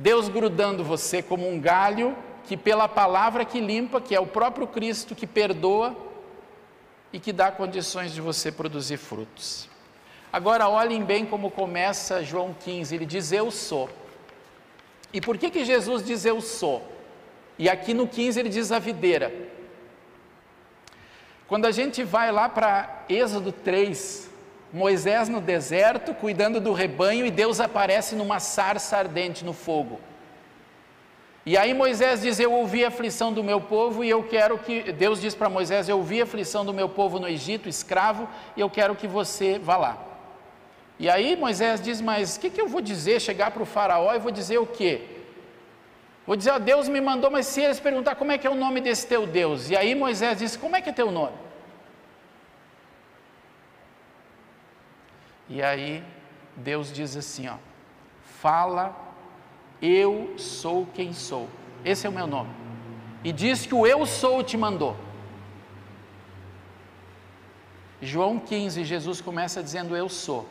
Deus 0.00 0.30
grudando 0.30 0.82
você 0.82 1.22
como 1.22 1.46
um 1.46 1.60
galho 1.60 2.16
que, 2.44 2.56
pela 2.56 2.88
palavra 2.88 3.44
que 3.44 3.60
limpa, 3.60 4.00
que 4.00 4.14
é 4.14 4.18
o 4.18 4.26
próprio 4.26 4.66
Cristo 4.66 5.14
que 5.14 5.26
perdoa 5.26 5.94
e 7.12 7.20
que 7.20 7.34
dá 7.34 7.52
condições 7.52 8.10
de 8.10 8.18
você 8.18 8.50
produzir 8.50 8.96
frutos. 8.96 9.68
Agora, 10.32 10.70
olhem 10.70 11.04
bem 11.04 11.26
como 11.26 11.50
começa 11.50 12.24
João 12.24 12.56
15: 12.58 12.94
ele 12.94 13.04
diz: 13.04 13.30
Eu 13.30 13.50
sou. 13.50 13.90
E 15.12 15.20
por 15.20 15.36
que, 15.36 15.50
que 15.50 15.66
Jesus 15.66 16.02
diz 16.02 16.24
eu 16.24 16.40
sou? 16.40 16.82
E 17.58 17.68
aqui 17.68 17.92
no 17.92 18.08
15 18.08 18.40
ele 18.40 18.48
diz 18.48 18.72
a 18.72 18.78
videira. 18.78 19.30
Quando 21.46 21.66
a 21.66 21.70
gente 21.70 22.02
vai 22.02 22.32
lá 22.32 22.48
para 22.48 23.04
Êxodo 23.06 23.52
3, 23.52 24.29
Moisés 24.72 25.28
no 25.28 25.40
deserto, 25.40 26.14
cuidando 26.14 26.60
do 26.60 26.72
rebanho, 26.72 27.26
e 27.26 27.30
Deus 27.30 27.60
aparece 27.60 28.14
numa 28.14 28.38
sarça 28.38 28.96
ardente 28.96 29.44
no 29.44 29.52
fogo. 29.52 30.00
E 31.44 31.56
aí 31.56 31.74
Moisés 31.74 32.22
diz: 32.22 32.38
Eu 32.38 32.52
ouvi 32.52 32.84
a 32.84 32.88
aflição 32.88 33.32
do 33.32 33.42
meu 33.42 33.60
povo, 33.60 34.04
e 34.04 34.10
eu 34.10 34.22
quero 34.22 34.58
que. 34.58 34.92
Deus 34.92 35.20
diz 35.20 35.34
para 35.34 35.48
Moisés: 35.48 35.88
Eu 35.88 35.96
ouvi 35.96 36.20
a 36.20 36.24
aflição 36.24 36.64
do 36.64 36.72
meu 36.72 36.88
povo 36.88 37.18
no 37.18 37.26
Egito, 37.26 37.68
escravo, 37.68 38.28
e 38.56 38.60
eu 38.60 38.70
quero 38.70 38.94
que 38.94 39.08
você 39.08 39.58
vá 39.58 39.76
lá. 39.76 39.98
E 40.98 41.08
aí 41.08 41.34
Moisés 41.34 41.80
diz: 41.80 42.00
Mas 42.00 42.36
o 42.36 42.40
que, 42.40 42.50
que 42.50 42.60
eu 42.60 42.68
vou 42.68 42.80
dizer? 42.80 43.20
Chegar 43.20 43.50
para 43.50 43.62
o 43.62 43.66
Faraó 43.66 44.14
e 44.14 44.18
vou 44.18 44.30
dizer 44.30 44.58
o 44.58 44.66
quê? 44.66 45.02
Vou 46.26 46.36
dizer: 46.36 46.56
Deus 46.60 46.88
me 46.88 47.00
mandou, 47.00 47.30
mas 47.30 47.46
se 47.46 47.62
eles 47.62 47.80
perguntar 47.80 48.14
como 48.14 48.30
é 48.30 48.38
que 48.38 48.46
é 48.46 48.50
o 48.50 48.54
nome 48.54 48.80
desse 48.80 49.06
teu 49.06 49.26
Deus? 49.26 49.70
E 49.70 49.76
aí 49.76 49.94
Moisés 49.94 50.38
diz: 50.38 50.56
Como 50.56 50.76
é 50.76 50.80
que 50.80 50.90
é 50.90 50.92
teu 50.92 51.10
nome? 51.10 51.49
E 55.50 55.60
aí 55.60 56.02
Deus 56.56 56.92
diz 56.92 57.16
assim, 57.16 57.48
ó: 57.48 57.56
Fala, 58.40 58.96
eu 59.82 60.34
sou 60.38 60.86
quem 60.94 61.12
sou. 61.12 61.48
Esse 61.84 62.06
é 62.06 62.10
o 62.10 62.12
meu 62.12 62.26
nome. 62.26 62.50
E 63.24 63.32
diz 63.32 63.66
que 63.66 63.74
o 63.74 63.86
eu 63.86 64.06
sou 64.06 64.42
te 64.44 64.56
mandou. 64.56 64.96
João 68.00 68.38
15, 68.38 68.84
Jesus 68.84 69.20
começa 69.20 69.62
dizendo 69.62 69.94
eu 69.94 70.08
sou. 70.08 70.48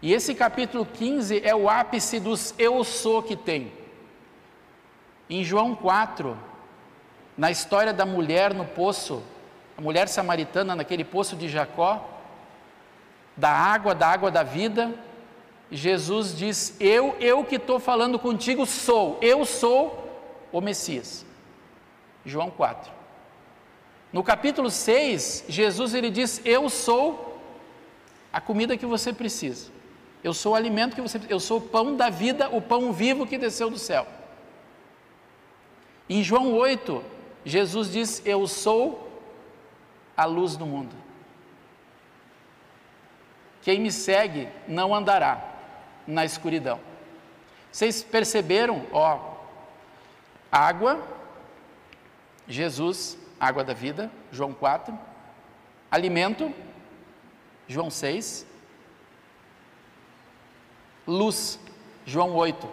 E 0.00 0.12
esse 0.12 0.34
capítulo 0.34 0.86
15 0.86 1.40
é 1.44 1.54
o 1.54 1.68
ápice 1.68 2.18
dos 2.18 2.54
eu 2.58 2.82
sou 2.82 3.22
que 3.22 3.36
tem. 3.36 3.72
Em 5.28 5.44
João 5.44 5.74
4, 5.74 6.36
na 7.36 7.50
história 7.50 7.92
da 7.92 8.06
mulher 8.06 8.54
no 8.54 8.64
poço, 8.64 9.22
a 9.76 9.80
mulher 9.80 10.08
samaritana 10.08 10.74
naquele 10.74 11.04
poço 11.04 11.36
de 11.36 11.48
Jacó, 11.48 12.17
da 13.38 13.50
água, 13.50 13.94
da 13.94 14.08
água 14.08 14.30
da 14.30 14.42
vida, 14.42 14.92
Jesus 15.70 16.36
diz: 16.36 16.76
Eu, 16.80 17.16
eu 17.20 17.44
que 17.44 17.54
estou 17.54 17.78
falando 17.78 18.18
contigo 18.18 18.66
sou, 18.66 19.16
eu 19.22 19.44
sou 19.46 20.06
o 20.50 20.60
Messias. 20.60 21.24
João 22.26 22.50
4. 22.50 22.92
No 24.12 24.24
capítulo 24.24 24.70
6, 24.70 25.44
Jesus 25.48 25.94
ele 25.94 26.10
diz: 26.10 26.42
Eu 26.44 26.68
sou 26.68 27.40
a 28.32 28.40
comida 28.40 28.76
que 28.76 28.84
você 28.84 29.12
precisa. 29.12 29.70
Eu 30.22 30.34
sou 30.34 30.52
o 30.52 30.56
alimento 30.56 30.96
que 30.96 31.00
você 31.00 31.20
eu 31.28 31.38
sou 31.38 31.58
o 31.58 31.62
pão 31.62 31.94
da 31.94 32.10
vida, 32.10 32.48
o 32.50 32.60
pão 32.60 32.92
vivo 32.92 33.24
que 33.26 33.38
desceu 33.38 33.70
do 33.70 33.78
céu. 33.78 34.04
Em 36.10 36.24
João 36.24 36.54
8, 36.54 37.04
Jesus 37.44 37.92
diz: 37.92 38.20
Eu 38.24 38.48
sou 38.48 39.08
a 40.16 40.24
luz 40.24 40.56
do 40.56 40.66
mundo. 40.66 41.07
Quem 43.68 43.80
me 43.82 43.92
segue 43.92 44.48
não 44.66 44.94
andará 44.94 45.44
na 46.06 46.24
escuridão. 46.24 46.80
Vocês 47.70 48.02
perceberam? 48.02 48.86
Ó, 48.90 49.34
Água, 50.50 51.06
Jesus, 52.48 53.18
água 53.38 53.62
da 53.62 53.74
vida, 53.74 54.10
João 54.32 54.54
4. 54.54 54.98
Alimento, 55.90 56.50
João 57.66 57.90
6. 57.90 58.46
Luz, 61.06 61.60
João 62.06 62.34
8. 62.34 62.66
O 62.66 62.72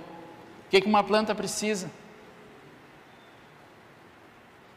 que, 0.69 0.79
uma 0.85 1.03
planta 1.03 1.35
precisa? 1.35 1.91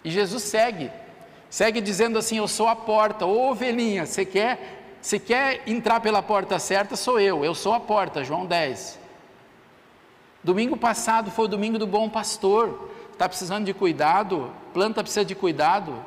E 0.03 0.11
Jesus 0.11 0.43
segue, 0.43 0.91
segue 1.49 1.81
dizendo 1.81 2.19
assim: 2.19 2.39
Eu 2.39 2.49
sou 2.49 2.67
a 2.67 2.75
porta, 2.75 3.25
ô 3.25 3.51
ovelhinha, 3.53 4.05
você 4.05 4.25
quer, 4.25 4.78
você 5.09 5.19
quer 5.19 5.63
entrar 5.67 6.01
pela 6.01 6.23
porta 6.23 6.59
certa? 6.59 6.95
Sou 6.95 7.19
eu, 7.19 7.43
eu 7.43 7.55
sou 7.55 7.73
a 7.73 7.81
porta, 7.81 8.23
João 8.23 8.45
10. 8.45 8.99
Domingo 10.45 10.77
passado 10.77 11.31
foi 11.31 11.47
o 11.47 11.49
domingo 11.49 11.79
do 11.79 11.87
bom 11.87 12.11
pastor, 12.11 12.91
está 13.11 13.27
precisando 13.27 13.65
de 13.65 13.73
cuidado, 13.73 14.53
planta 14.75 15.03
precisa 15.03 15.25
de 15.25 15.35
cuidado, 15.35 16.05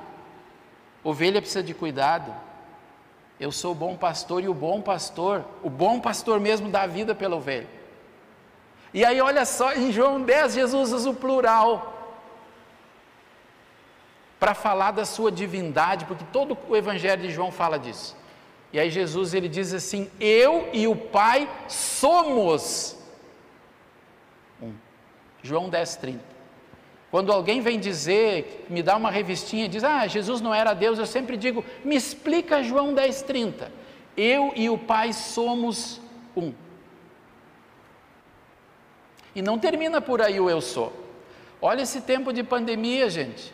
ovelha 1.03 1.41
precisa 1.41 1.63
de 1.63 1.73
cuidado. 1.73 2.31
Eu 3.39 3.51
sou 3.51 3.71
o 3.71 3.75
bom 3.75 3.97
pastor 3.97 4.43
e 4.43 4.47
o 4.47 4.53
bom 4.53 4.79
pastor, 4.81 5.45
o 5.63 5.69
bom 5.69 5.99
pastor 5.99 6.39
mesmo 6.39 6.69
dá 6.69 6.85
vida 6.85 7.15
pela 7.15 7.35
ovelha. 7.35 7.67
E 8.93 9.03
aí, 9.03 9.19
olha 9.19 9.45
só, 9.45 9.73
em 9.73 9.91
João 9.91 10.21
10, 10.21 10.53
Jesus 10.53 10.93
usa 10.93 11.09
o 11.09 11.15
plural 11.15 12.13
para 14.39 14.53
falar 14.53 14.91
da 14.91 15.05
sua 15.05 15.31
divindade, 15.31 16.05
porque 16.05 16.23
todo 16.31 16.55
o 16.69 16.77
evangelho 16.77 17.23
de 17.23 17.31
João 17.31 17.51
fala 17.51 17.79
disso. 17.79 18.20
E 18.73 18.79
aí 18.79 18.89
Jesus 18.89 19.33
ele 19.33 19.49
diz 19.49 19.73
assim: 19.73 20.09
"Eu 20.19 20.69
e 20.73 20.87
o 20.87 20.95
Pai 20.95 21.49
somos 21.67 22.97
um". 24.61 24.73
João 25.43 25.69
10:30. 25.69 26.19
Quando 27.09 27.33
alguém 27.33 27.59
vem 27.59 27.77
dizer, 27.77 28.65
me 28.69 28.81
dá 28.81 28.95
uma 28.95 29.11
revistinha 29.11 29.67
diz: 29.67 29.83
"Ah, 29.83 30.07
Jesus 30.07 30.39
não 30.39 30.53
era 30.53 30.73
Deus", 30.73 30.97
eu 30.97 31.05
sempre 31.05 31.35
digo: 31.35 31.63
"Me 31.83 31.95
explica 31.95 32.63
João 32.63 32.93
10:30". 32.93 33.71
Eu 34.15 34.51
e 34.55 34.69
o 34.69 34.77
Pai 34.77 35.13
somos 35.13 35.99
um. 36.35 36.53
E 39.33 39.41
não 39.41 39.57
termina 39.57 40.01
por 40.01 40.21
aí 40.21 40.39
o 40.39 40.49
eu 40.49 40.61
sou. 40.61 40.91
Olha 41.61 41.81
esse 41.81 42.01
tempo 42.01 42.33
de 42.33 42.43
pandemia, 42.43 43.09
gente. 43.09 43.53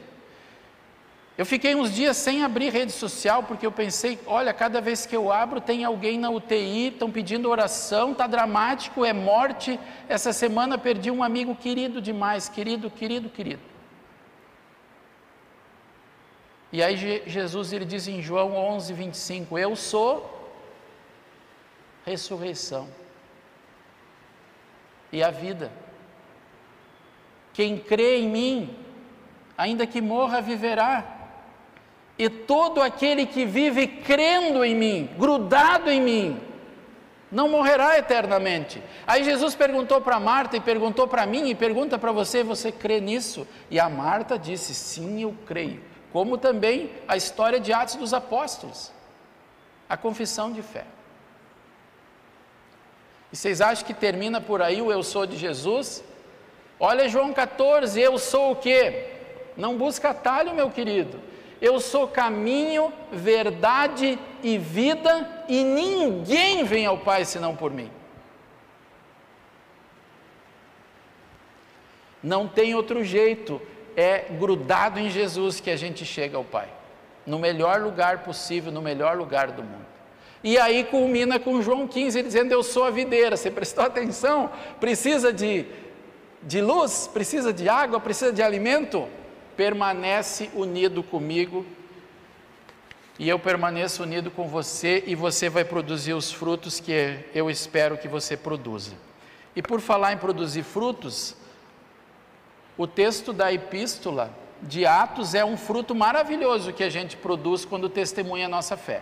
Eu 1.38 1.46
fiquei 1.46 1.75
uns 1.75 1.94
dias 1.94 2.17
sem 2.17 2.44
abrir 2.44 2.72
rede 2.72 2.91
social 2.91 3.44
porque 3.44 3.63
eu 3.63 3.72
pensei, 3.72 4.20
olha, 4.25 4.51
cada 4.51 4.82
vez 4.82 5.06
que 5.06 5.15
eu 5.15 5.32
abro 5.32 5.62
tem 5.62 5.84
alguém 5.86 6.17
na 6.17 6.32
UTI, 6.32 6.88
estão 6.88 7.12
pedindo 7.12 7.48
oração, 7.48 8.12
está 8.12 8.25
dramático, 8.25 9.06
é 9.06 9.13
morte. 9.13 9.79
Essa 10.10 10.34
semana 10.34 10.79
perdi 10.79 11.12
um 11.12 11.22
amigo 11.22 11.56
querido 11.56 12.01
demais, 12.01 12.50
querido, 12.50 12.89
querido, 12.89 13.29
querido. 13.29 13.62
E 16.72 16.82
aí 16.82 16.98
Jesus 17.27 17.72
ele 17.72 17.86
diz 17.86 18.08
em 18.08 18.20
João 18.20 18.56
11, 18.56 18.91
25: 18.94 19.60
Eu 19.60 19.75
sou 19.75 20.34
ressurreição 22.03 22.89
e 25.12 25.22
a 25.22 25.29
vida. 25.29 25.72
Quem 27.53 27.77
crê 27.77 28.17
em 28.17 28.27
mim, 28.27 28.75
ainda 29.56 29.86
que 29.86 30.01
morra, 30.01 30.41
viverá 30.41 31.16
e 32.17 32.29
todo 32.29 32.81
aquele 32.81 33.25
que 33.25 33.45
vive 33.45 33.88
crendo 33.88 34.65
em 34.65 34.75
mim, 34.75 35.09
grudado 35.17 35.89
em 35.89 36.01
mim, 36.01 36.41
não 37.31 37.50
morrerá 37.50 37.97
eternamente. 37.97 38.81
Aí 39.05 39.24
Jesus 39.24 39.53
perguntou 39.53 40.01
para 40.01 40.19
Marta 40.19 40.55
e 40.57 40.62
perguntou 40.62 41.07
para 41.07 41.25
mim 41.25 41.50
e 41.50 41.55
pergunta 41.55 41.97
para 41.97 42.12
você: 42.12 42.43
você 42.43 42.71
crê 42.71 43.00
nisso? 43.00 43.47
E 43.69 43.79
a 43.79 43.89
Marta 43.89 44.39
disse: 44.39 44.74
sim, 44.74 45.21
eu 45.21 45.36
creio. 45.45 45.83
Como 46.12 46.38
também 46.38 46.91
a 47.07 47.17
história 47.17 47.59
de 47.59 47.74
Atos 47.74 47.95
dos 47.95 48.13
Apóstolos, 48.13 48.91
a 49.89 49.97
confissão 49.97 50.51
de 50.51 50.62
fé. 50.62 50.86
E 53.32 53.36
vocês 53.36 53.60
acham 53.60 53.86
que 53.86 53.93
termina 53.93 54.39
por 54.39 54.62
aí 54.62 54.82
o 54.82 54.91
eu 54.91 55.03
sou 55.03 55.25
de 55.25 55.36
Jesus? 55.36 56.03
Olha 56.80 57.10
João 57.10 57.34
14, 57.34 57.99
eu 57.99 58.17
sou 58.17 58.51
o 58.51 58.56
quê? 58.56 59.12
Não 59.58 59.77
busca 59.77 60.12
atalho, 60.12 60.53
meu 60.53 60.69
querido. 60.69 61.19
Eu 61.62 61.80
sou 61.80 62.08
caminho, 62.08 62.93
verdade 63.12 64.20
e 64.43 64.58
vida, 64.58 65.46
e 65.48 65.63
ninguém 65.63 66.63
vem 66.63 66.86
ao 66.86 67.00
Pai 67.00 67.26
senão 67.26 67.56
por 67.56 67.72
mim. 67.72 67.89
Não 72.22 72.48
tem 72.48 72.76
outro 72.76 73.04
jeito, 73.04 73.62
é 73.96 74.26
grudado 74.38 75.00
em 75.00 75.10
Jesus 75.10 75.60
que 75.60 75.70
a 75.70 75.76
gente 75.76 76.06
chega 76.06 76.38
ao 76.38 76.43
Pai, 76.43 76.70
no 77.26 77.39
melhor 77.39 77.82
lugar 77.82 78.20
possível, 78.20 78.72
no 78.72 78.82
melhor 78.82 79.17
lugar 79.17 79.52
do 79.52 79.63
mundo. 79.63 79.88
E 80.43 80.58
aí 80.58 80.84
culmina 80.84 81.39
com 81.39 81.62
João 81.62 81.88
15 81.88 82.22
dizendo: 82.22 82.52
Eu 82.52 82.62
sou 82.62 82.84
a 82.84 82.91
videira. 82.91 83.36
Você 83.36 83.50
prestou 83.50 83.84
atenção? 83.84 84.52
Precisa 84.80 85.34
de, 85.34 85.65
de 86.43 86.62
luz, 86.62 87.10
precisa 87.12 87.52
de 87.52 87.67
água, 87.67 88.00
precisa 88.00 88.32
de 88.32 88.41
alimento? 88.41 89.08
Permanece 89.58 90.52
unido 90.54 91.02
comigo 91.02 91.65
e 93.20 93.28
eu 93.28 93.39
permaneço 93.39 94.04
unido 94.04 94.30
com 94.30 94.48
você 94.48 95.04
e 95.08 95.15
você 95.15 95.50
vai 95.50 95.65
produzir 95.65 96.13
os 96.13 96.32
frutos 96.32 96.80
que 96.80 97.26
eu 97.34 97.50
espero 97.50 97.98
que 97.98 98.08
você 98.08 98.38
produza. 98.38 98.93
E 99.56 99.62
por 99.62 99.82
falar 99.82 100.13
em 100.13 100.17
produzir 100.17 100.62
frutos, 100.62 101.36
o 102.78 102.86
texto 102.86 103.34
da 103.34 103.52
epístola 103.52 104.32
de 104.62 104.86
Atos 104.86 105.34
é 105.34 105.43
um 105.43 105.58
fruto 105.58 105.96
maravilhoso 105.96 106.72
que 106.72 106.84
a 106.84 106.89
gente 106.89 107.17
produz 107.17 107.65
quando 107.65 107.89
testemunha 107.89 108.46
a 108.46 108.50
nossa 108.50 108.78
fé. 108.78 109.02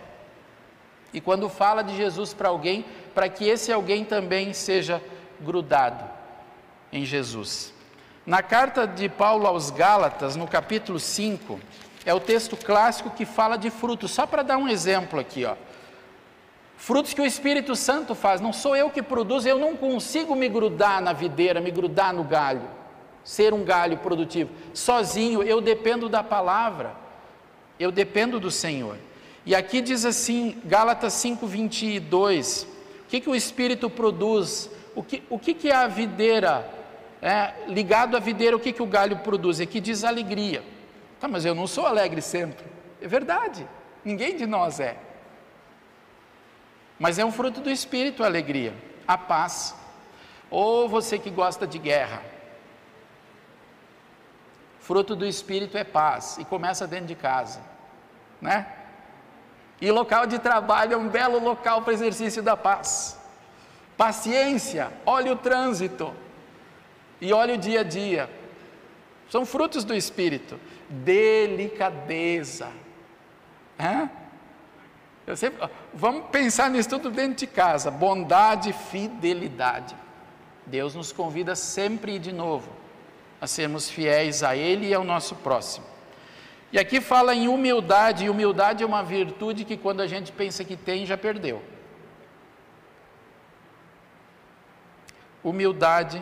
E 1.12 1.20
quando 1.20 1.50
fala 1.50 1.82
de 1.82 1.94
Jesus 1.94 2.32
para 2.32 2.48
alguém, 2.48 2.86
para 3.14 3.28
que 3.28 3.46
esse 3.46 3.70
alguém 3.70 4.02
também 4.02 4.54
seja 4.54 5.02
grudado 5.40 6.08
em 6.90 7.04
Jesus. 7.04 7.75
Na 8.26 8.42
carta 8.42 8.88
de 8.88 9.08
Paulo 9.08 9.46
aos 9.46 9.70
Gálatas, 9.70 10.34
no 10.34 10.48
capítulo 10.48 10.98
5, 10.98 11.60
é 12.04 12.12
o 12.12 12.18
texto 12.18 12.56
clássico 12.56 13.10
que 13.10 13.24
fala 13.24 13.56
de 13.56 13.70
frutos. 13.70 14.10
Só 14.10 14.26
para 14.26 14.42
dar 14.42 14.58
um 14.58 14.68
exemplo 14.68 15.20
aqui, 15.20 15.44
ó. 15.44 15.54
Frutos 16.76 17.14
que 17.14 17.20
o 17.20 17.24
Espírito 17.24 17.76
Santo 17.76 18.16
faz, 18.16 18.40
não 18.40 18.52
sou 18.52 18.74
eu 18.74 18.90
que 18.90 19.00
produzo, 19.00 19.48
eu 19.48 19.60
não 19.60 19.76
consigo 19.76 20.34
me 20.34 20.48
grudar 20.48 21.00
na 21.00 21.12
videira, 21.12 21.60
me 21.60 21.70
grudar 21.70 22.12
no 22.12 22.24
galho, 22.24 22.68
ser 23.22 23.54
um 23.54 23.62
galho 23.62 23.98
produtivo. 23.98 24.50
Sozinho, 24.74 25.40
eu 25.44 25.60
dependo 25.60 26.08
da 26.08 26.24
palavra, 26.24 26.96
eu 27.78 27.92
dependo 27.92 28.40
do 28.40 28.50
Senhor. 28.50 28.98
E 29.46 29.54
aqui 29.54 29.80
diz 29.80 30.04
assim, 30.04 30.60
Gálatas 30.64 31.12
5, 31.12 31.46
22, 31.46 32.66
o 33.04 33.08
que, 33.08 33.20
que 33.20 33.30
o 33.30 33.36
Espírito 33.36 33.88
produz? 33.88 34.68
O 34.96 35.02
que, 35.04 35.22
o 35.30 35.38
que, 35.38 35.54
que 35.54 35.70
é 35.70 35.76
a 35.76 35.86
videira 35.86 36.75
é, 37.26 37.64
ligado 37.66 38.16
à 38.16 38.20
videira, 38.20 38.54
o 38.54 38.60
que, 38.60 38.72
que 38.72 38.82
o 38.82 38.86
galho 38.86 39.16
produz? 39.18 39.60
Aqui 39.60 39.80
diz 39.80 40.04
alegria. 40.04 40.62
Tá, 41.18 41.26
mas 41.26 41.44
eu 41.44 41.56
não 41.56 41.66
sou 41.66 41.84
alegre 41.84 42.22
sempre. 42.22 42.64
É 43.02 43.08
verdade, 43.08 43.68
ninguém 44.04 44.36
de 44.36 44.46
nós 44.46 44.78
é. 44.78 44.96
Mas 47.00 47.18
é 47.18 47.24
um 47.24 47.32
fruto 47.32 47.60
do 47.60 47.68
Espírito 47.68 48.22
a 48.22 48.26
alegria, 48.26 48.72
a 49.08 49.18
paz. 49.18 49.74
Ou 50.48 50.88
você 50.88 51.18
que 51.18 51.28
gosta 51.28 51.66
de 51.66 51.80
guerra. 51.80 52.22
Fruto 54.78 55.16
do 55.16 55.26
Espírito 55.26 55.76
é 55.76 55.82
paz 55.82 56.38
e 56.38 56.44
começa 56.44 56.86
dentro 56.86 57.06
de 57.06 57.16
casa, 57.16 57.60
né? 58.40 58.68
E 59.80 59.90
local 59.90 60.26
de 60.26 60.38
trabalho 60.38 60.94
é 60.94 60.96
um 60.96 61.08
belo 61.08 61.40
local 61.40 61.82
para 61.82 61.92
exercício 61.92 62.40
da 62.40 62.56
paz. 62.56 63.18
Paciência, 63.96 64.92
olha 65.04 65.32
o 65.32 65.36
trânsito 65.36 66.14
e 67.20 67.32
olha 67.32 67.54
o 67.54 67.58
dia 67.58 67.80
a 67.80 67.84
dia. 67.84 68.30
São 69.30 69.44
frutos 69.44 69.84
do 69.84 69.94
Espírito. 69.94 70.58
Delicadeza. 70.88 72.68
Hã? 73.78 74.08
Sempre, 75.34 75.68
vamos 75.92 76.30
pensar 76.30 76.70
nisso 76.70 76.88
tudo 76.88 77.10
dentro 77.10 77.36
de 77.36 77.46
casa. 77.46 77.90
Bondade, 77.90 78.72
fidelidade. 78.72 79.96
Deus 80.64 80.94
nos 80.94 81.12
convida 81.12 81.56
sempre 81.56 82.16
e 82.16 82.18
de 82.18 82.32
novo 82.32 82.70
a 83.40 83.46
sermos 83.46 83.90
fiéis 83.90 84.42
a 84.42 84.56
Ele 84.56 84.88
e 84.88 84.94
ao 84.94 85.04
nosso 85.04 85.34
próximo. 85.36 85.86
E 86.72 86.78
aqui 86.78 87.00
fala 87.00 87.34
em 87.34 87.48
humildade, 87.48 88.24
e 88.24 88.30
humildade 88.30 88.82
é 88.82 88.86
uma 88.86 89.02
virtude 89.02 89.64
que 89.64 89.76
quando 89.76 90.00
a 90.00 90.06
gente 90.06 90.32
pensa 90.32 90.64
que 90.64 90.76
tem, 90.76 91.06
já 91.06 91.16
perdeu. 91.16 91.62
Humildade 95.44 96.20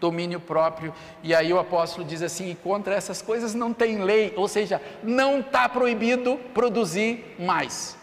domínio 0.00 0.40
próprio. 0.40 0.94
E 1.22 1.34
aí 1.34 1.52
o 1.52 1.58
apóstolo 1.58 2.06
diz 2.06 2.22
assim: 2.22 2.56
contra 2.62 2.94
essas 2.94 3.22
coisas 3.22 3.54
não 3.54 3.72
tem 3.72 4.02
lei, 4.02 4.32
ou 4.36 4.48
seja, 4.48 4.80
não 5.02 5.40
está 5.40 5.68
proibido 5.68 6.38
produzir 6.54 7.34
mais. 7.38 7.96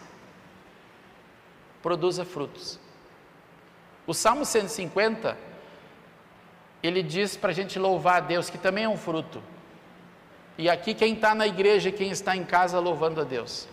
Produza 1.82 2.24
frutos. 2.24 2.78
O 4.06 4.14
Salmo 4.14 4.44
150, 4.44 5.36
ele 6.82 7.02
diz 7.02 7.36
para 7.36 7.50
a 7.50 7.54
gente 7.54 7.78
louvar 7.78 8.16
a 8.16 8.20
Deus, 8.20 8.48
que 8.48 8.58
também 8.58 8.84
é 8.84 8.88
um 8.88 8.96
fruto. 8.96 9.42
E 10.58 10.70
aqui, 10.70 10.94
quem 10.94 11.14
está 11.14 11.34
na 11.34 11.46
igreja 11.46 11.88
e 11.88 11.92
quem 11.92 12.10
está 12.10 12.36
em 12.36 12.44
casa 12.44 12.78
louvando 12.78 13.20
a 13.20 13.24
Deus, 13.24 13.68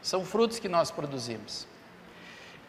são 0.00 0.24
frutos 0.24 0.58
que 0.58 0.68
nós 0.68 0.90
produzimos. 0.90 1.66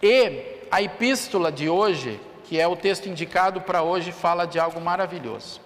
E 0.02 0.66
a 0.72 0.82
epístola 0.82 1.52
de 1.52 1.70
hoje, 1.70 2.20
que 2.48 2.60
é 2.60 2.68
o 2.68 2.76
texto 2.76 3.08
indicado 3.08 3.62
para 3.62 3.82
hoje, 3.82 4.12
fala 4.12 4.46
de 4.46 4.60
algo 4.60 4.80
maravilhoso, 4.80 5.60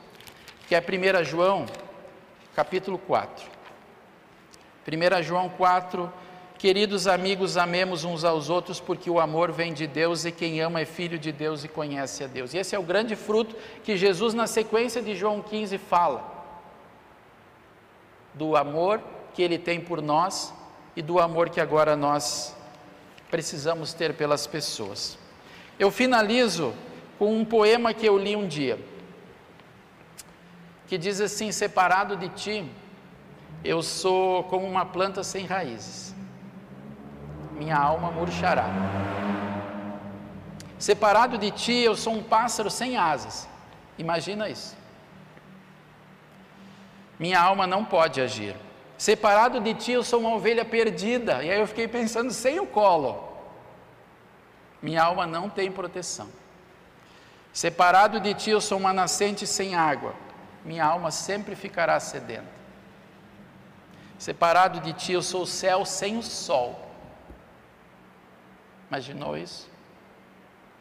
que 0.68 0.76
é 0.76 0.80
1 0.80 1.24
João, 1.26 1.66
capítulo 2.56 2.98
4. 2.98 3.46
1 4.88 5.24
João 5.24 5.50
4, 5.50 6.12
queridos 6.58 7.06
amigos, 7.06 7.58
amemos 7.58 8.04
uns 8.04 8.24
aos 8.24 8.50
outros, 8.50 8.80
porque 8.80 9.10
o 9.10 9.20
amor 9.20 9.52
vem 9.52 9.74
de 9.74 9.86
Deus 9.86 10.24
e 10.24 10.32
quem 10.32 10.62
ama 10.62 10.80
é 10.80 10.86
filho 10.86 11.20
de 11.20 11.32
Deus 11.32 11.64
e 11.64 11.68
conhece 11.68 12.24
a 12.24 12.28
Deus. 12.28 12.54
E 12.54 12.58
esse 12.58 12.76
é 12.76 12.80
o 12.80 12.84
grande 12.84 13.16
fruto 13.16 13.56
que 13.84 13.98
Jesus, 13.98 14.34
na 14.34 14.48
sequência 14.48 15.02
de 15.02 15.16
João 15.16 15.42
15, 15.42 15.78
fala: 15.78 16.40
do 18.34 18.56
amor 18.56 19.02
que 19.34 19.42
ele 19.42 19.58
tem 19.58 19.82
por 19.82 20.02
nós 20.02 20.54
e 20.96 21.02
do 21.02 21.20
amor 21.20 21.50
que 21.50 21.60
agora 21.60 21.96
nós 21.96 22.56
precisamos 23.30 23.94
ter 23.94 24.14
pelas 24.14 24.48
pessoas. 24.48 25.18
Eu 25.80 25.90
finalizo 25.90 26.74
com 27.18 27.34
um 27.34 27.46
poema 27.46 27.94
que 27.94 28.06
eu 28.06 28.18
li 28.18 28.36
um 28.36 28.46
dia, 28.46 28.78
que 30.88 30.98
diz 30.98 31.22
assim: 31.22 31.54
Separado 31.54 32.18
de 32.18 32.28
ti, 32.28 32.70
eu 33.64 33.82
sou 33.82 34.44
como 34.44 34.68
uma 34.68 34.86
planta 34.86 35.24
sem 35.24 35.46
raízes, 35.46 36.14
minha 37.54 37.78
alma 37.78 38.12
murchará. 38.12 38.66
Separado 40.78 41.38
de 41.38 41.50
ti, 41.50 41.74
eu 41.74 41.96
sou 41.96 42.14
um 42.14 42.24
pássaro 42.24 42.70
sem 42.70 42.98
asas, 42.98 43.48
imagina 43.98 44.50
isso. 44.50 44.78
Minha 47.18 47.42
alma 47.42 47.66
não 47.66 47.86
pode 47.86 48.20
agir. 48.20 48.56
Separado 48.98 49.62
de 49.62 49.74
ti, 49.74 49.94
eu 49.94 50.04
sou 50.04 50.20
uma 50.20 50.36
ovelha 50.36 50.66
perdida. 50.66 51.44
E 51.44 51.50
aí 51.50 51.60
eu 51.60 51.68
fiquei 51.68 51.88
pensando, 51.88 52.32
sem 52.32 52.60
o 52.60 52.66
colo. 52.66 53.29
Minha 54.82 55.04
alma 55.04 55.26
não 55.26 55.50
tem 55.50 55.72
proteção. 55.72 56.30
Separado 57.52 58.20
de 58.20 58.34
ti, 58.34 58.52
eu 58.52 58.62
sou 58.62 58.78
uma 58.78 58.94
nascente 58.94 59.46
sem 59.46 59.76
água. 59.76 60.14
Minha 60.64 60.86
alma 60.86 61.12
sempre 61.12 61.56
ficará 61.56 62.00
sedenta. 62.00 62.60
Separado 64.18 64.80
de 64.80 64.94
ti, 64.94 65.14
eu 65.14 65.22
sou 65.22 65.44
o 65.44 65.48
céu 65.48 65.86
sem 65.86 66.18
o 66.18 66.24
sol. 66.24 66.90
Imaginou 68.90 69.38
isso? 69.38 69.70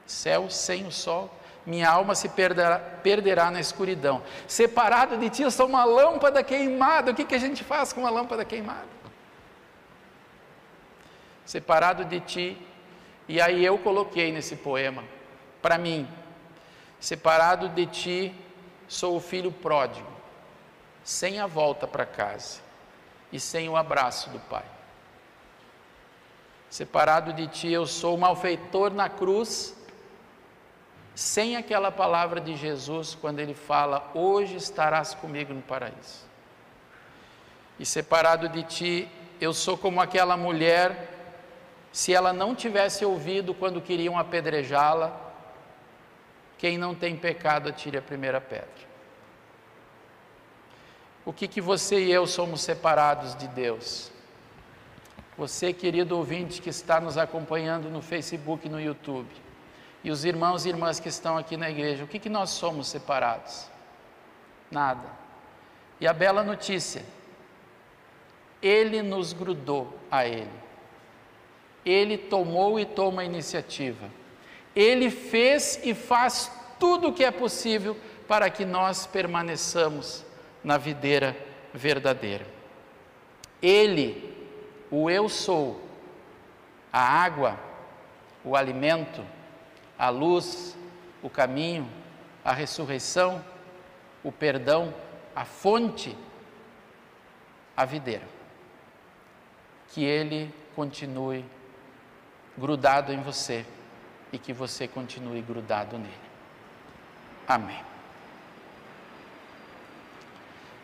Céu 0.06 0.48
sem 0.50 0.86
o 0.86 0.92
sol 0.92 1.38
minha 1.68 1.90
alma 1.90 2.14
se 2.14 2.30
perderá, 2.30 2.78
perderá, 2.78 3.50
na 3.50 3.60
escuridão. 3.60 4.22
Separado 4.46 5.18
de 5.18 5.28
ti, 5.28 5.42
eu 5.42 5.50
sou 5.50 5.66
uma 5.66 5.84
lâmpada 5.84 6.42
queimada. 6.42 7.10
O 7.10 7.14
que, 7.14 7.26
que 7.26 7.34
a 7.34 7.38
gente 7.38 7.62
faz 7.62 7.92
com 7.92 8.00
uma 8.00 8.08
lâmpada 8.08 8.42
queimada? 8.42 8.88
Separado 11.44 12.06
de 12.06 12.20
ti, 12.20 12.67
e 13.28 13.40
aí 13.40 13.64
eu 13.64 13.78
coloquei 13.78 14.32
nesse 14.32 14.56
poema, 14.56 15.04
para 15.60 15.76
mim, 15.76 16.08
separado 16.98 17.68
de 17.68 17.86
ti, 17.86 18.34
sou 18.88 19.16
o 19.16 19.20
filho 19.20 19.52
pródigo, 19.52 20.10
sem 21.04 21.38
a 21.38 21.46
volta 21.46 21.86
para 21.86 22.06
casa 22.06 22.60
e 23.30 23.38
sem 23.38 23.68
o 23.68 23.76
abraço 23.76 24.30
do 24.30 24.38
pai. 24.40 24.64
Separado 26.70 27.32
de 27.32 27.46
ti, 27.46 27.70
eu 27.70 27.86
sou 27.86 28.14
o 28.14 28.18
malfeitor 28.18 28.92
na 28.92 29.08
cruz 29.08 29.76
sem 31.18 31.56
aquela 31.56 31.90
palavra 31.90 32.40
de 32.40 32.54
Jesus 32.54 33.12
quando 33.12 33.40
ele 33.40 33.52
fala: 33.52 34.08
Hoje 34.14 34.54
estarás 34.54 35.14
comigo 35.14 35.52
no 35.52 35.60
paraíso. 35.60 36.28
E 37.76 37.84
separado 37.84 38.48
de 38.48 38.62
ti, 38.62 39.08
eu 39.40 39.52
sou 39.52 39.76
como 39.76 40.00
aquela 40.00 40.36
mulher, 40.36 41.17
se 41.98 42.14
ela 42.14 42.32
não 42.32 42.54
tivesse 42.54 43.04
ouvido 43.04 43.52
quando 43.52 43.80
queriam 43.80 44.16
apedrejá-la, 44.16 45.20
quem 46.56 46.78
não 46.78 46.94
tem 46.94 47.16
pecado 47.16 47.68
atire 47.68 47.98
a 47.98 48.00
primeira 48.00 48.40
pedra. 48.40 48.86
O 51.24 51.32
que, 51.32 51.48
que 51.48 51.60
você 51.60 51.98
e 51.98 52.12
eu 52.12 52.24
somos 52.24 52.60
separados 52.60 53.34
de 53.34 53.48
Deus? 53.48 54.12
Você, 55.36 55.72
querido 55.72 56.16
ouvinte 56.16 56.62
que 56.62 56.70
está 56.70 57.00
nos 57.00 57.18
acompanhando 57.18 57.90
no 57.90 58.00
Facebook 58.00 58.68
e 58.68 58.70
no 58.70 58.80
YouTube, 58.80 59.34
e 60.04 60.12
os 60.12 60.24
irmãos 60.24 60.66
e 60.66 60.68
irmãs 60.68 61.00
que 61.00 61.08
estão 61.08 61.36
aqui 61.36 61.56
na 61.56 61.68
igreja, 61.68 62.04
o 62.04 62.06
que, 62.06 62.20
que 62.20 62.28
nós 62.28 62.50
somos 62.50 62.86
separados? 62.86 63.68
Nada. 64.70 65.08
E 65.98 66.06
a 66.06 66.12
bela 66.12 66.44
notícia, 66.44 67.04
Ele 68.62 69.02
nos 69.02 69.32
grudou 69.32 69.98
a 70.08 70.24
Ele. 70.24 70.67
Ele 71.84 72.18
tomou 72.18 72.78
e 72.78 72.84
toma 72.84 73.22
a 73.22 73.24
iniciativa. 73.24 74.10
Ele 74.74 75.10
fez 75.10 75.80
e 75.84 75.94
faz 75.94 76.50
tudo 76.78 77.08
o 77.08 77.12
que 77.12 77.24
é 77.24 77.30
possível 77.30 77.96
para 78.26 78.50
que 78.50 78.64
nós 78.64 79.06
permaneçamos 79.06 80.24
na 80.62 80.76
videira 80.76 81.36
verdadeira. 81.72 82.46
Ele, 83.60 84.36
o 84.90 85.10
eu 85.10 85.28
sou, 85.28 85.80
a 86.92 87.00
água, 87.00 87.58
o 88.44 88.54
alimento, 88.54 89.24
a 89.98 90.10
luz, 90.10 90.76
o 91.22 91.28
caminho, 91.28 91.88
a 92.44 92.52
ressurreição, 92.52 93.44
o 94.22 94.30
perdão, 94.30 94.94
a 95.34 95.44
fonte, 95.44 96.16
a 97.76 97.84
videira. 97.84 98.26
Que 99.88 100.04
Ele 100.04 100.54
continue 100.74 101.44
grudado 102.58 103.12
em 103.12 103.22
você 103.22 103.64
e 104.32 104.38
que 104.38 104.52
você 104.52 104.86
continue 104.86 105.40
grudado 105.40 105.96
nele. 105.96 106.12
Amém. 107.46 107.80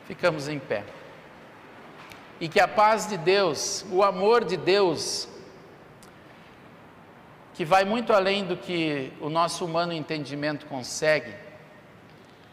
Ficamos 0.06 0.48
em 0.48 0.58
pé. 0.58 0.84
E 2.40 2.48
que 2.48 2.60
a 2.60 2.68
paz 2.68 3.06
de 3.06 3.16
Deus, 3.16 3.84
o 3.90 4.02
amor 4.02 4.44
de 4.44 4.56
Deus, 4.56 5.28
que 7.54 7.64
vai 7.64 7.84
muito 7.84 8.12
além 8.12 8.44
do 8.44 8.56
que 8.56 9.12
o 9.20 9.28
nosso 9.28 9.64
humano 9.64 9.92
entendimento 9.92 10.66
consegue. 10.66 11.32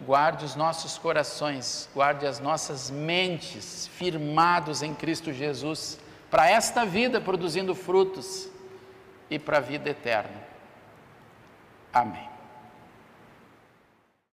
Guarde 0.02 0.46
os 0.46 0.56
nossos 0.56 0.98
corações, 0.98 1.90
guarde 1.94 2.26
as 2.26 2.40
nossas 2.40 2.90
mentes 2.90 3.88
firmados 3.88 4.82
em 4.82 4.94
Cristo 4.94 5.32
Jesus, 5.32 6.00
para 6.30 6.50
esta 6.50 6.86
vida 6.86 7.22
produzindo 7.22 7.76
frutos 7.76 8.51
e 9.32 9.40
para 9.40 9.58
a 9.58 9.62
vida 9.62 9.90
eterna. 9.90 10.44
Amém. 11.94 12.31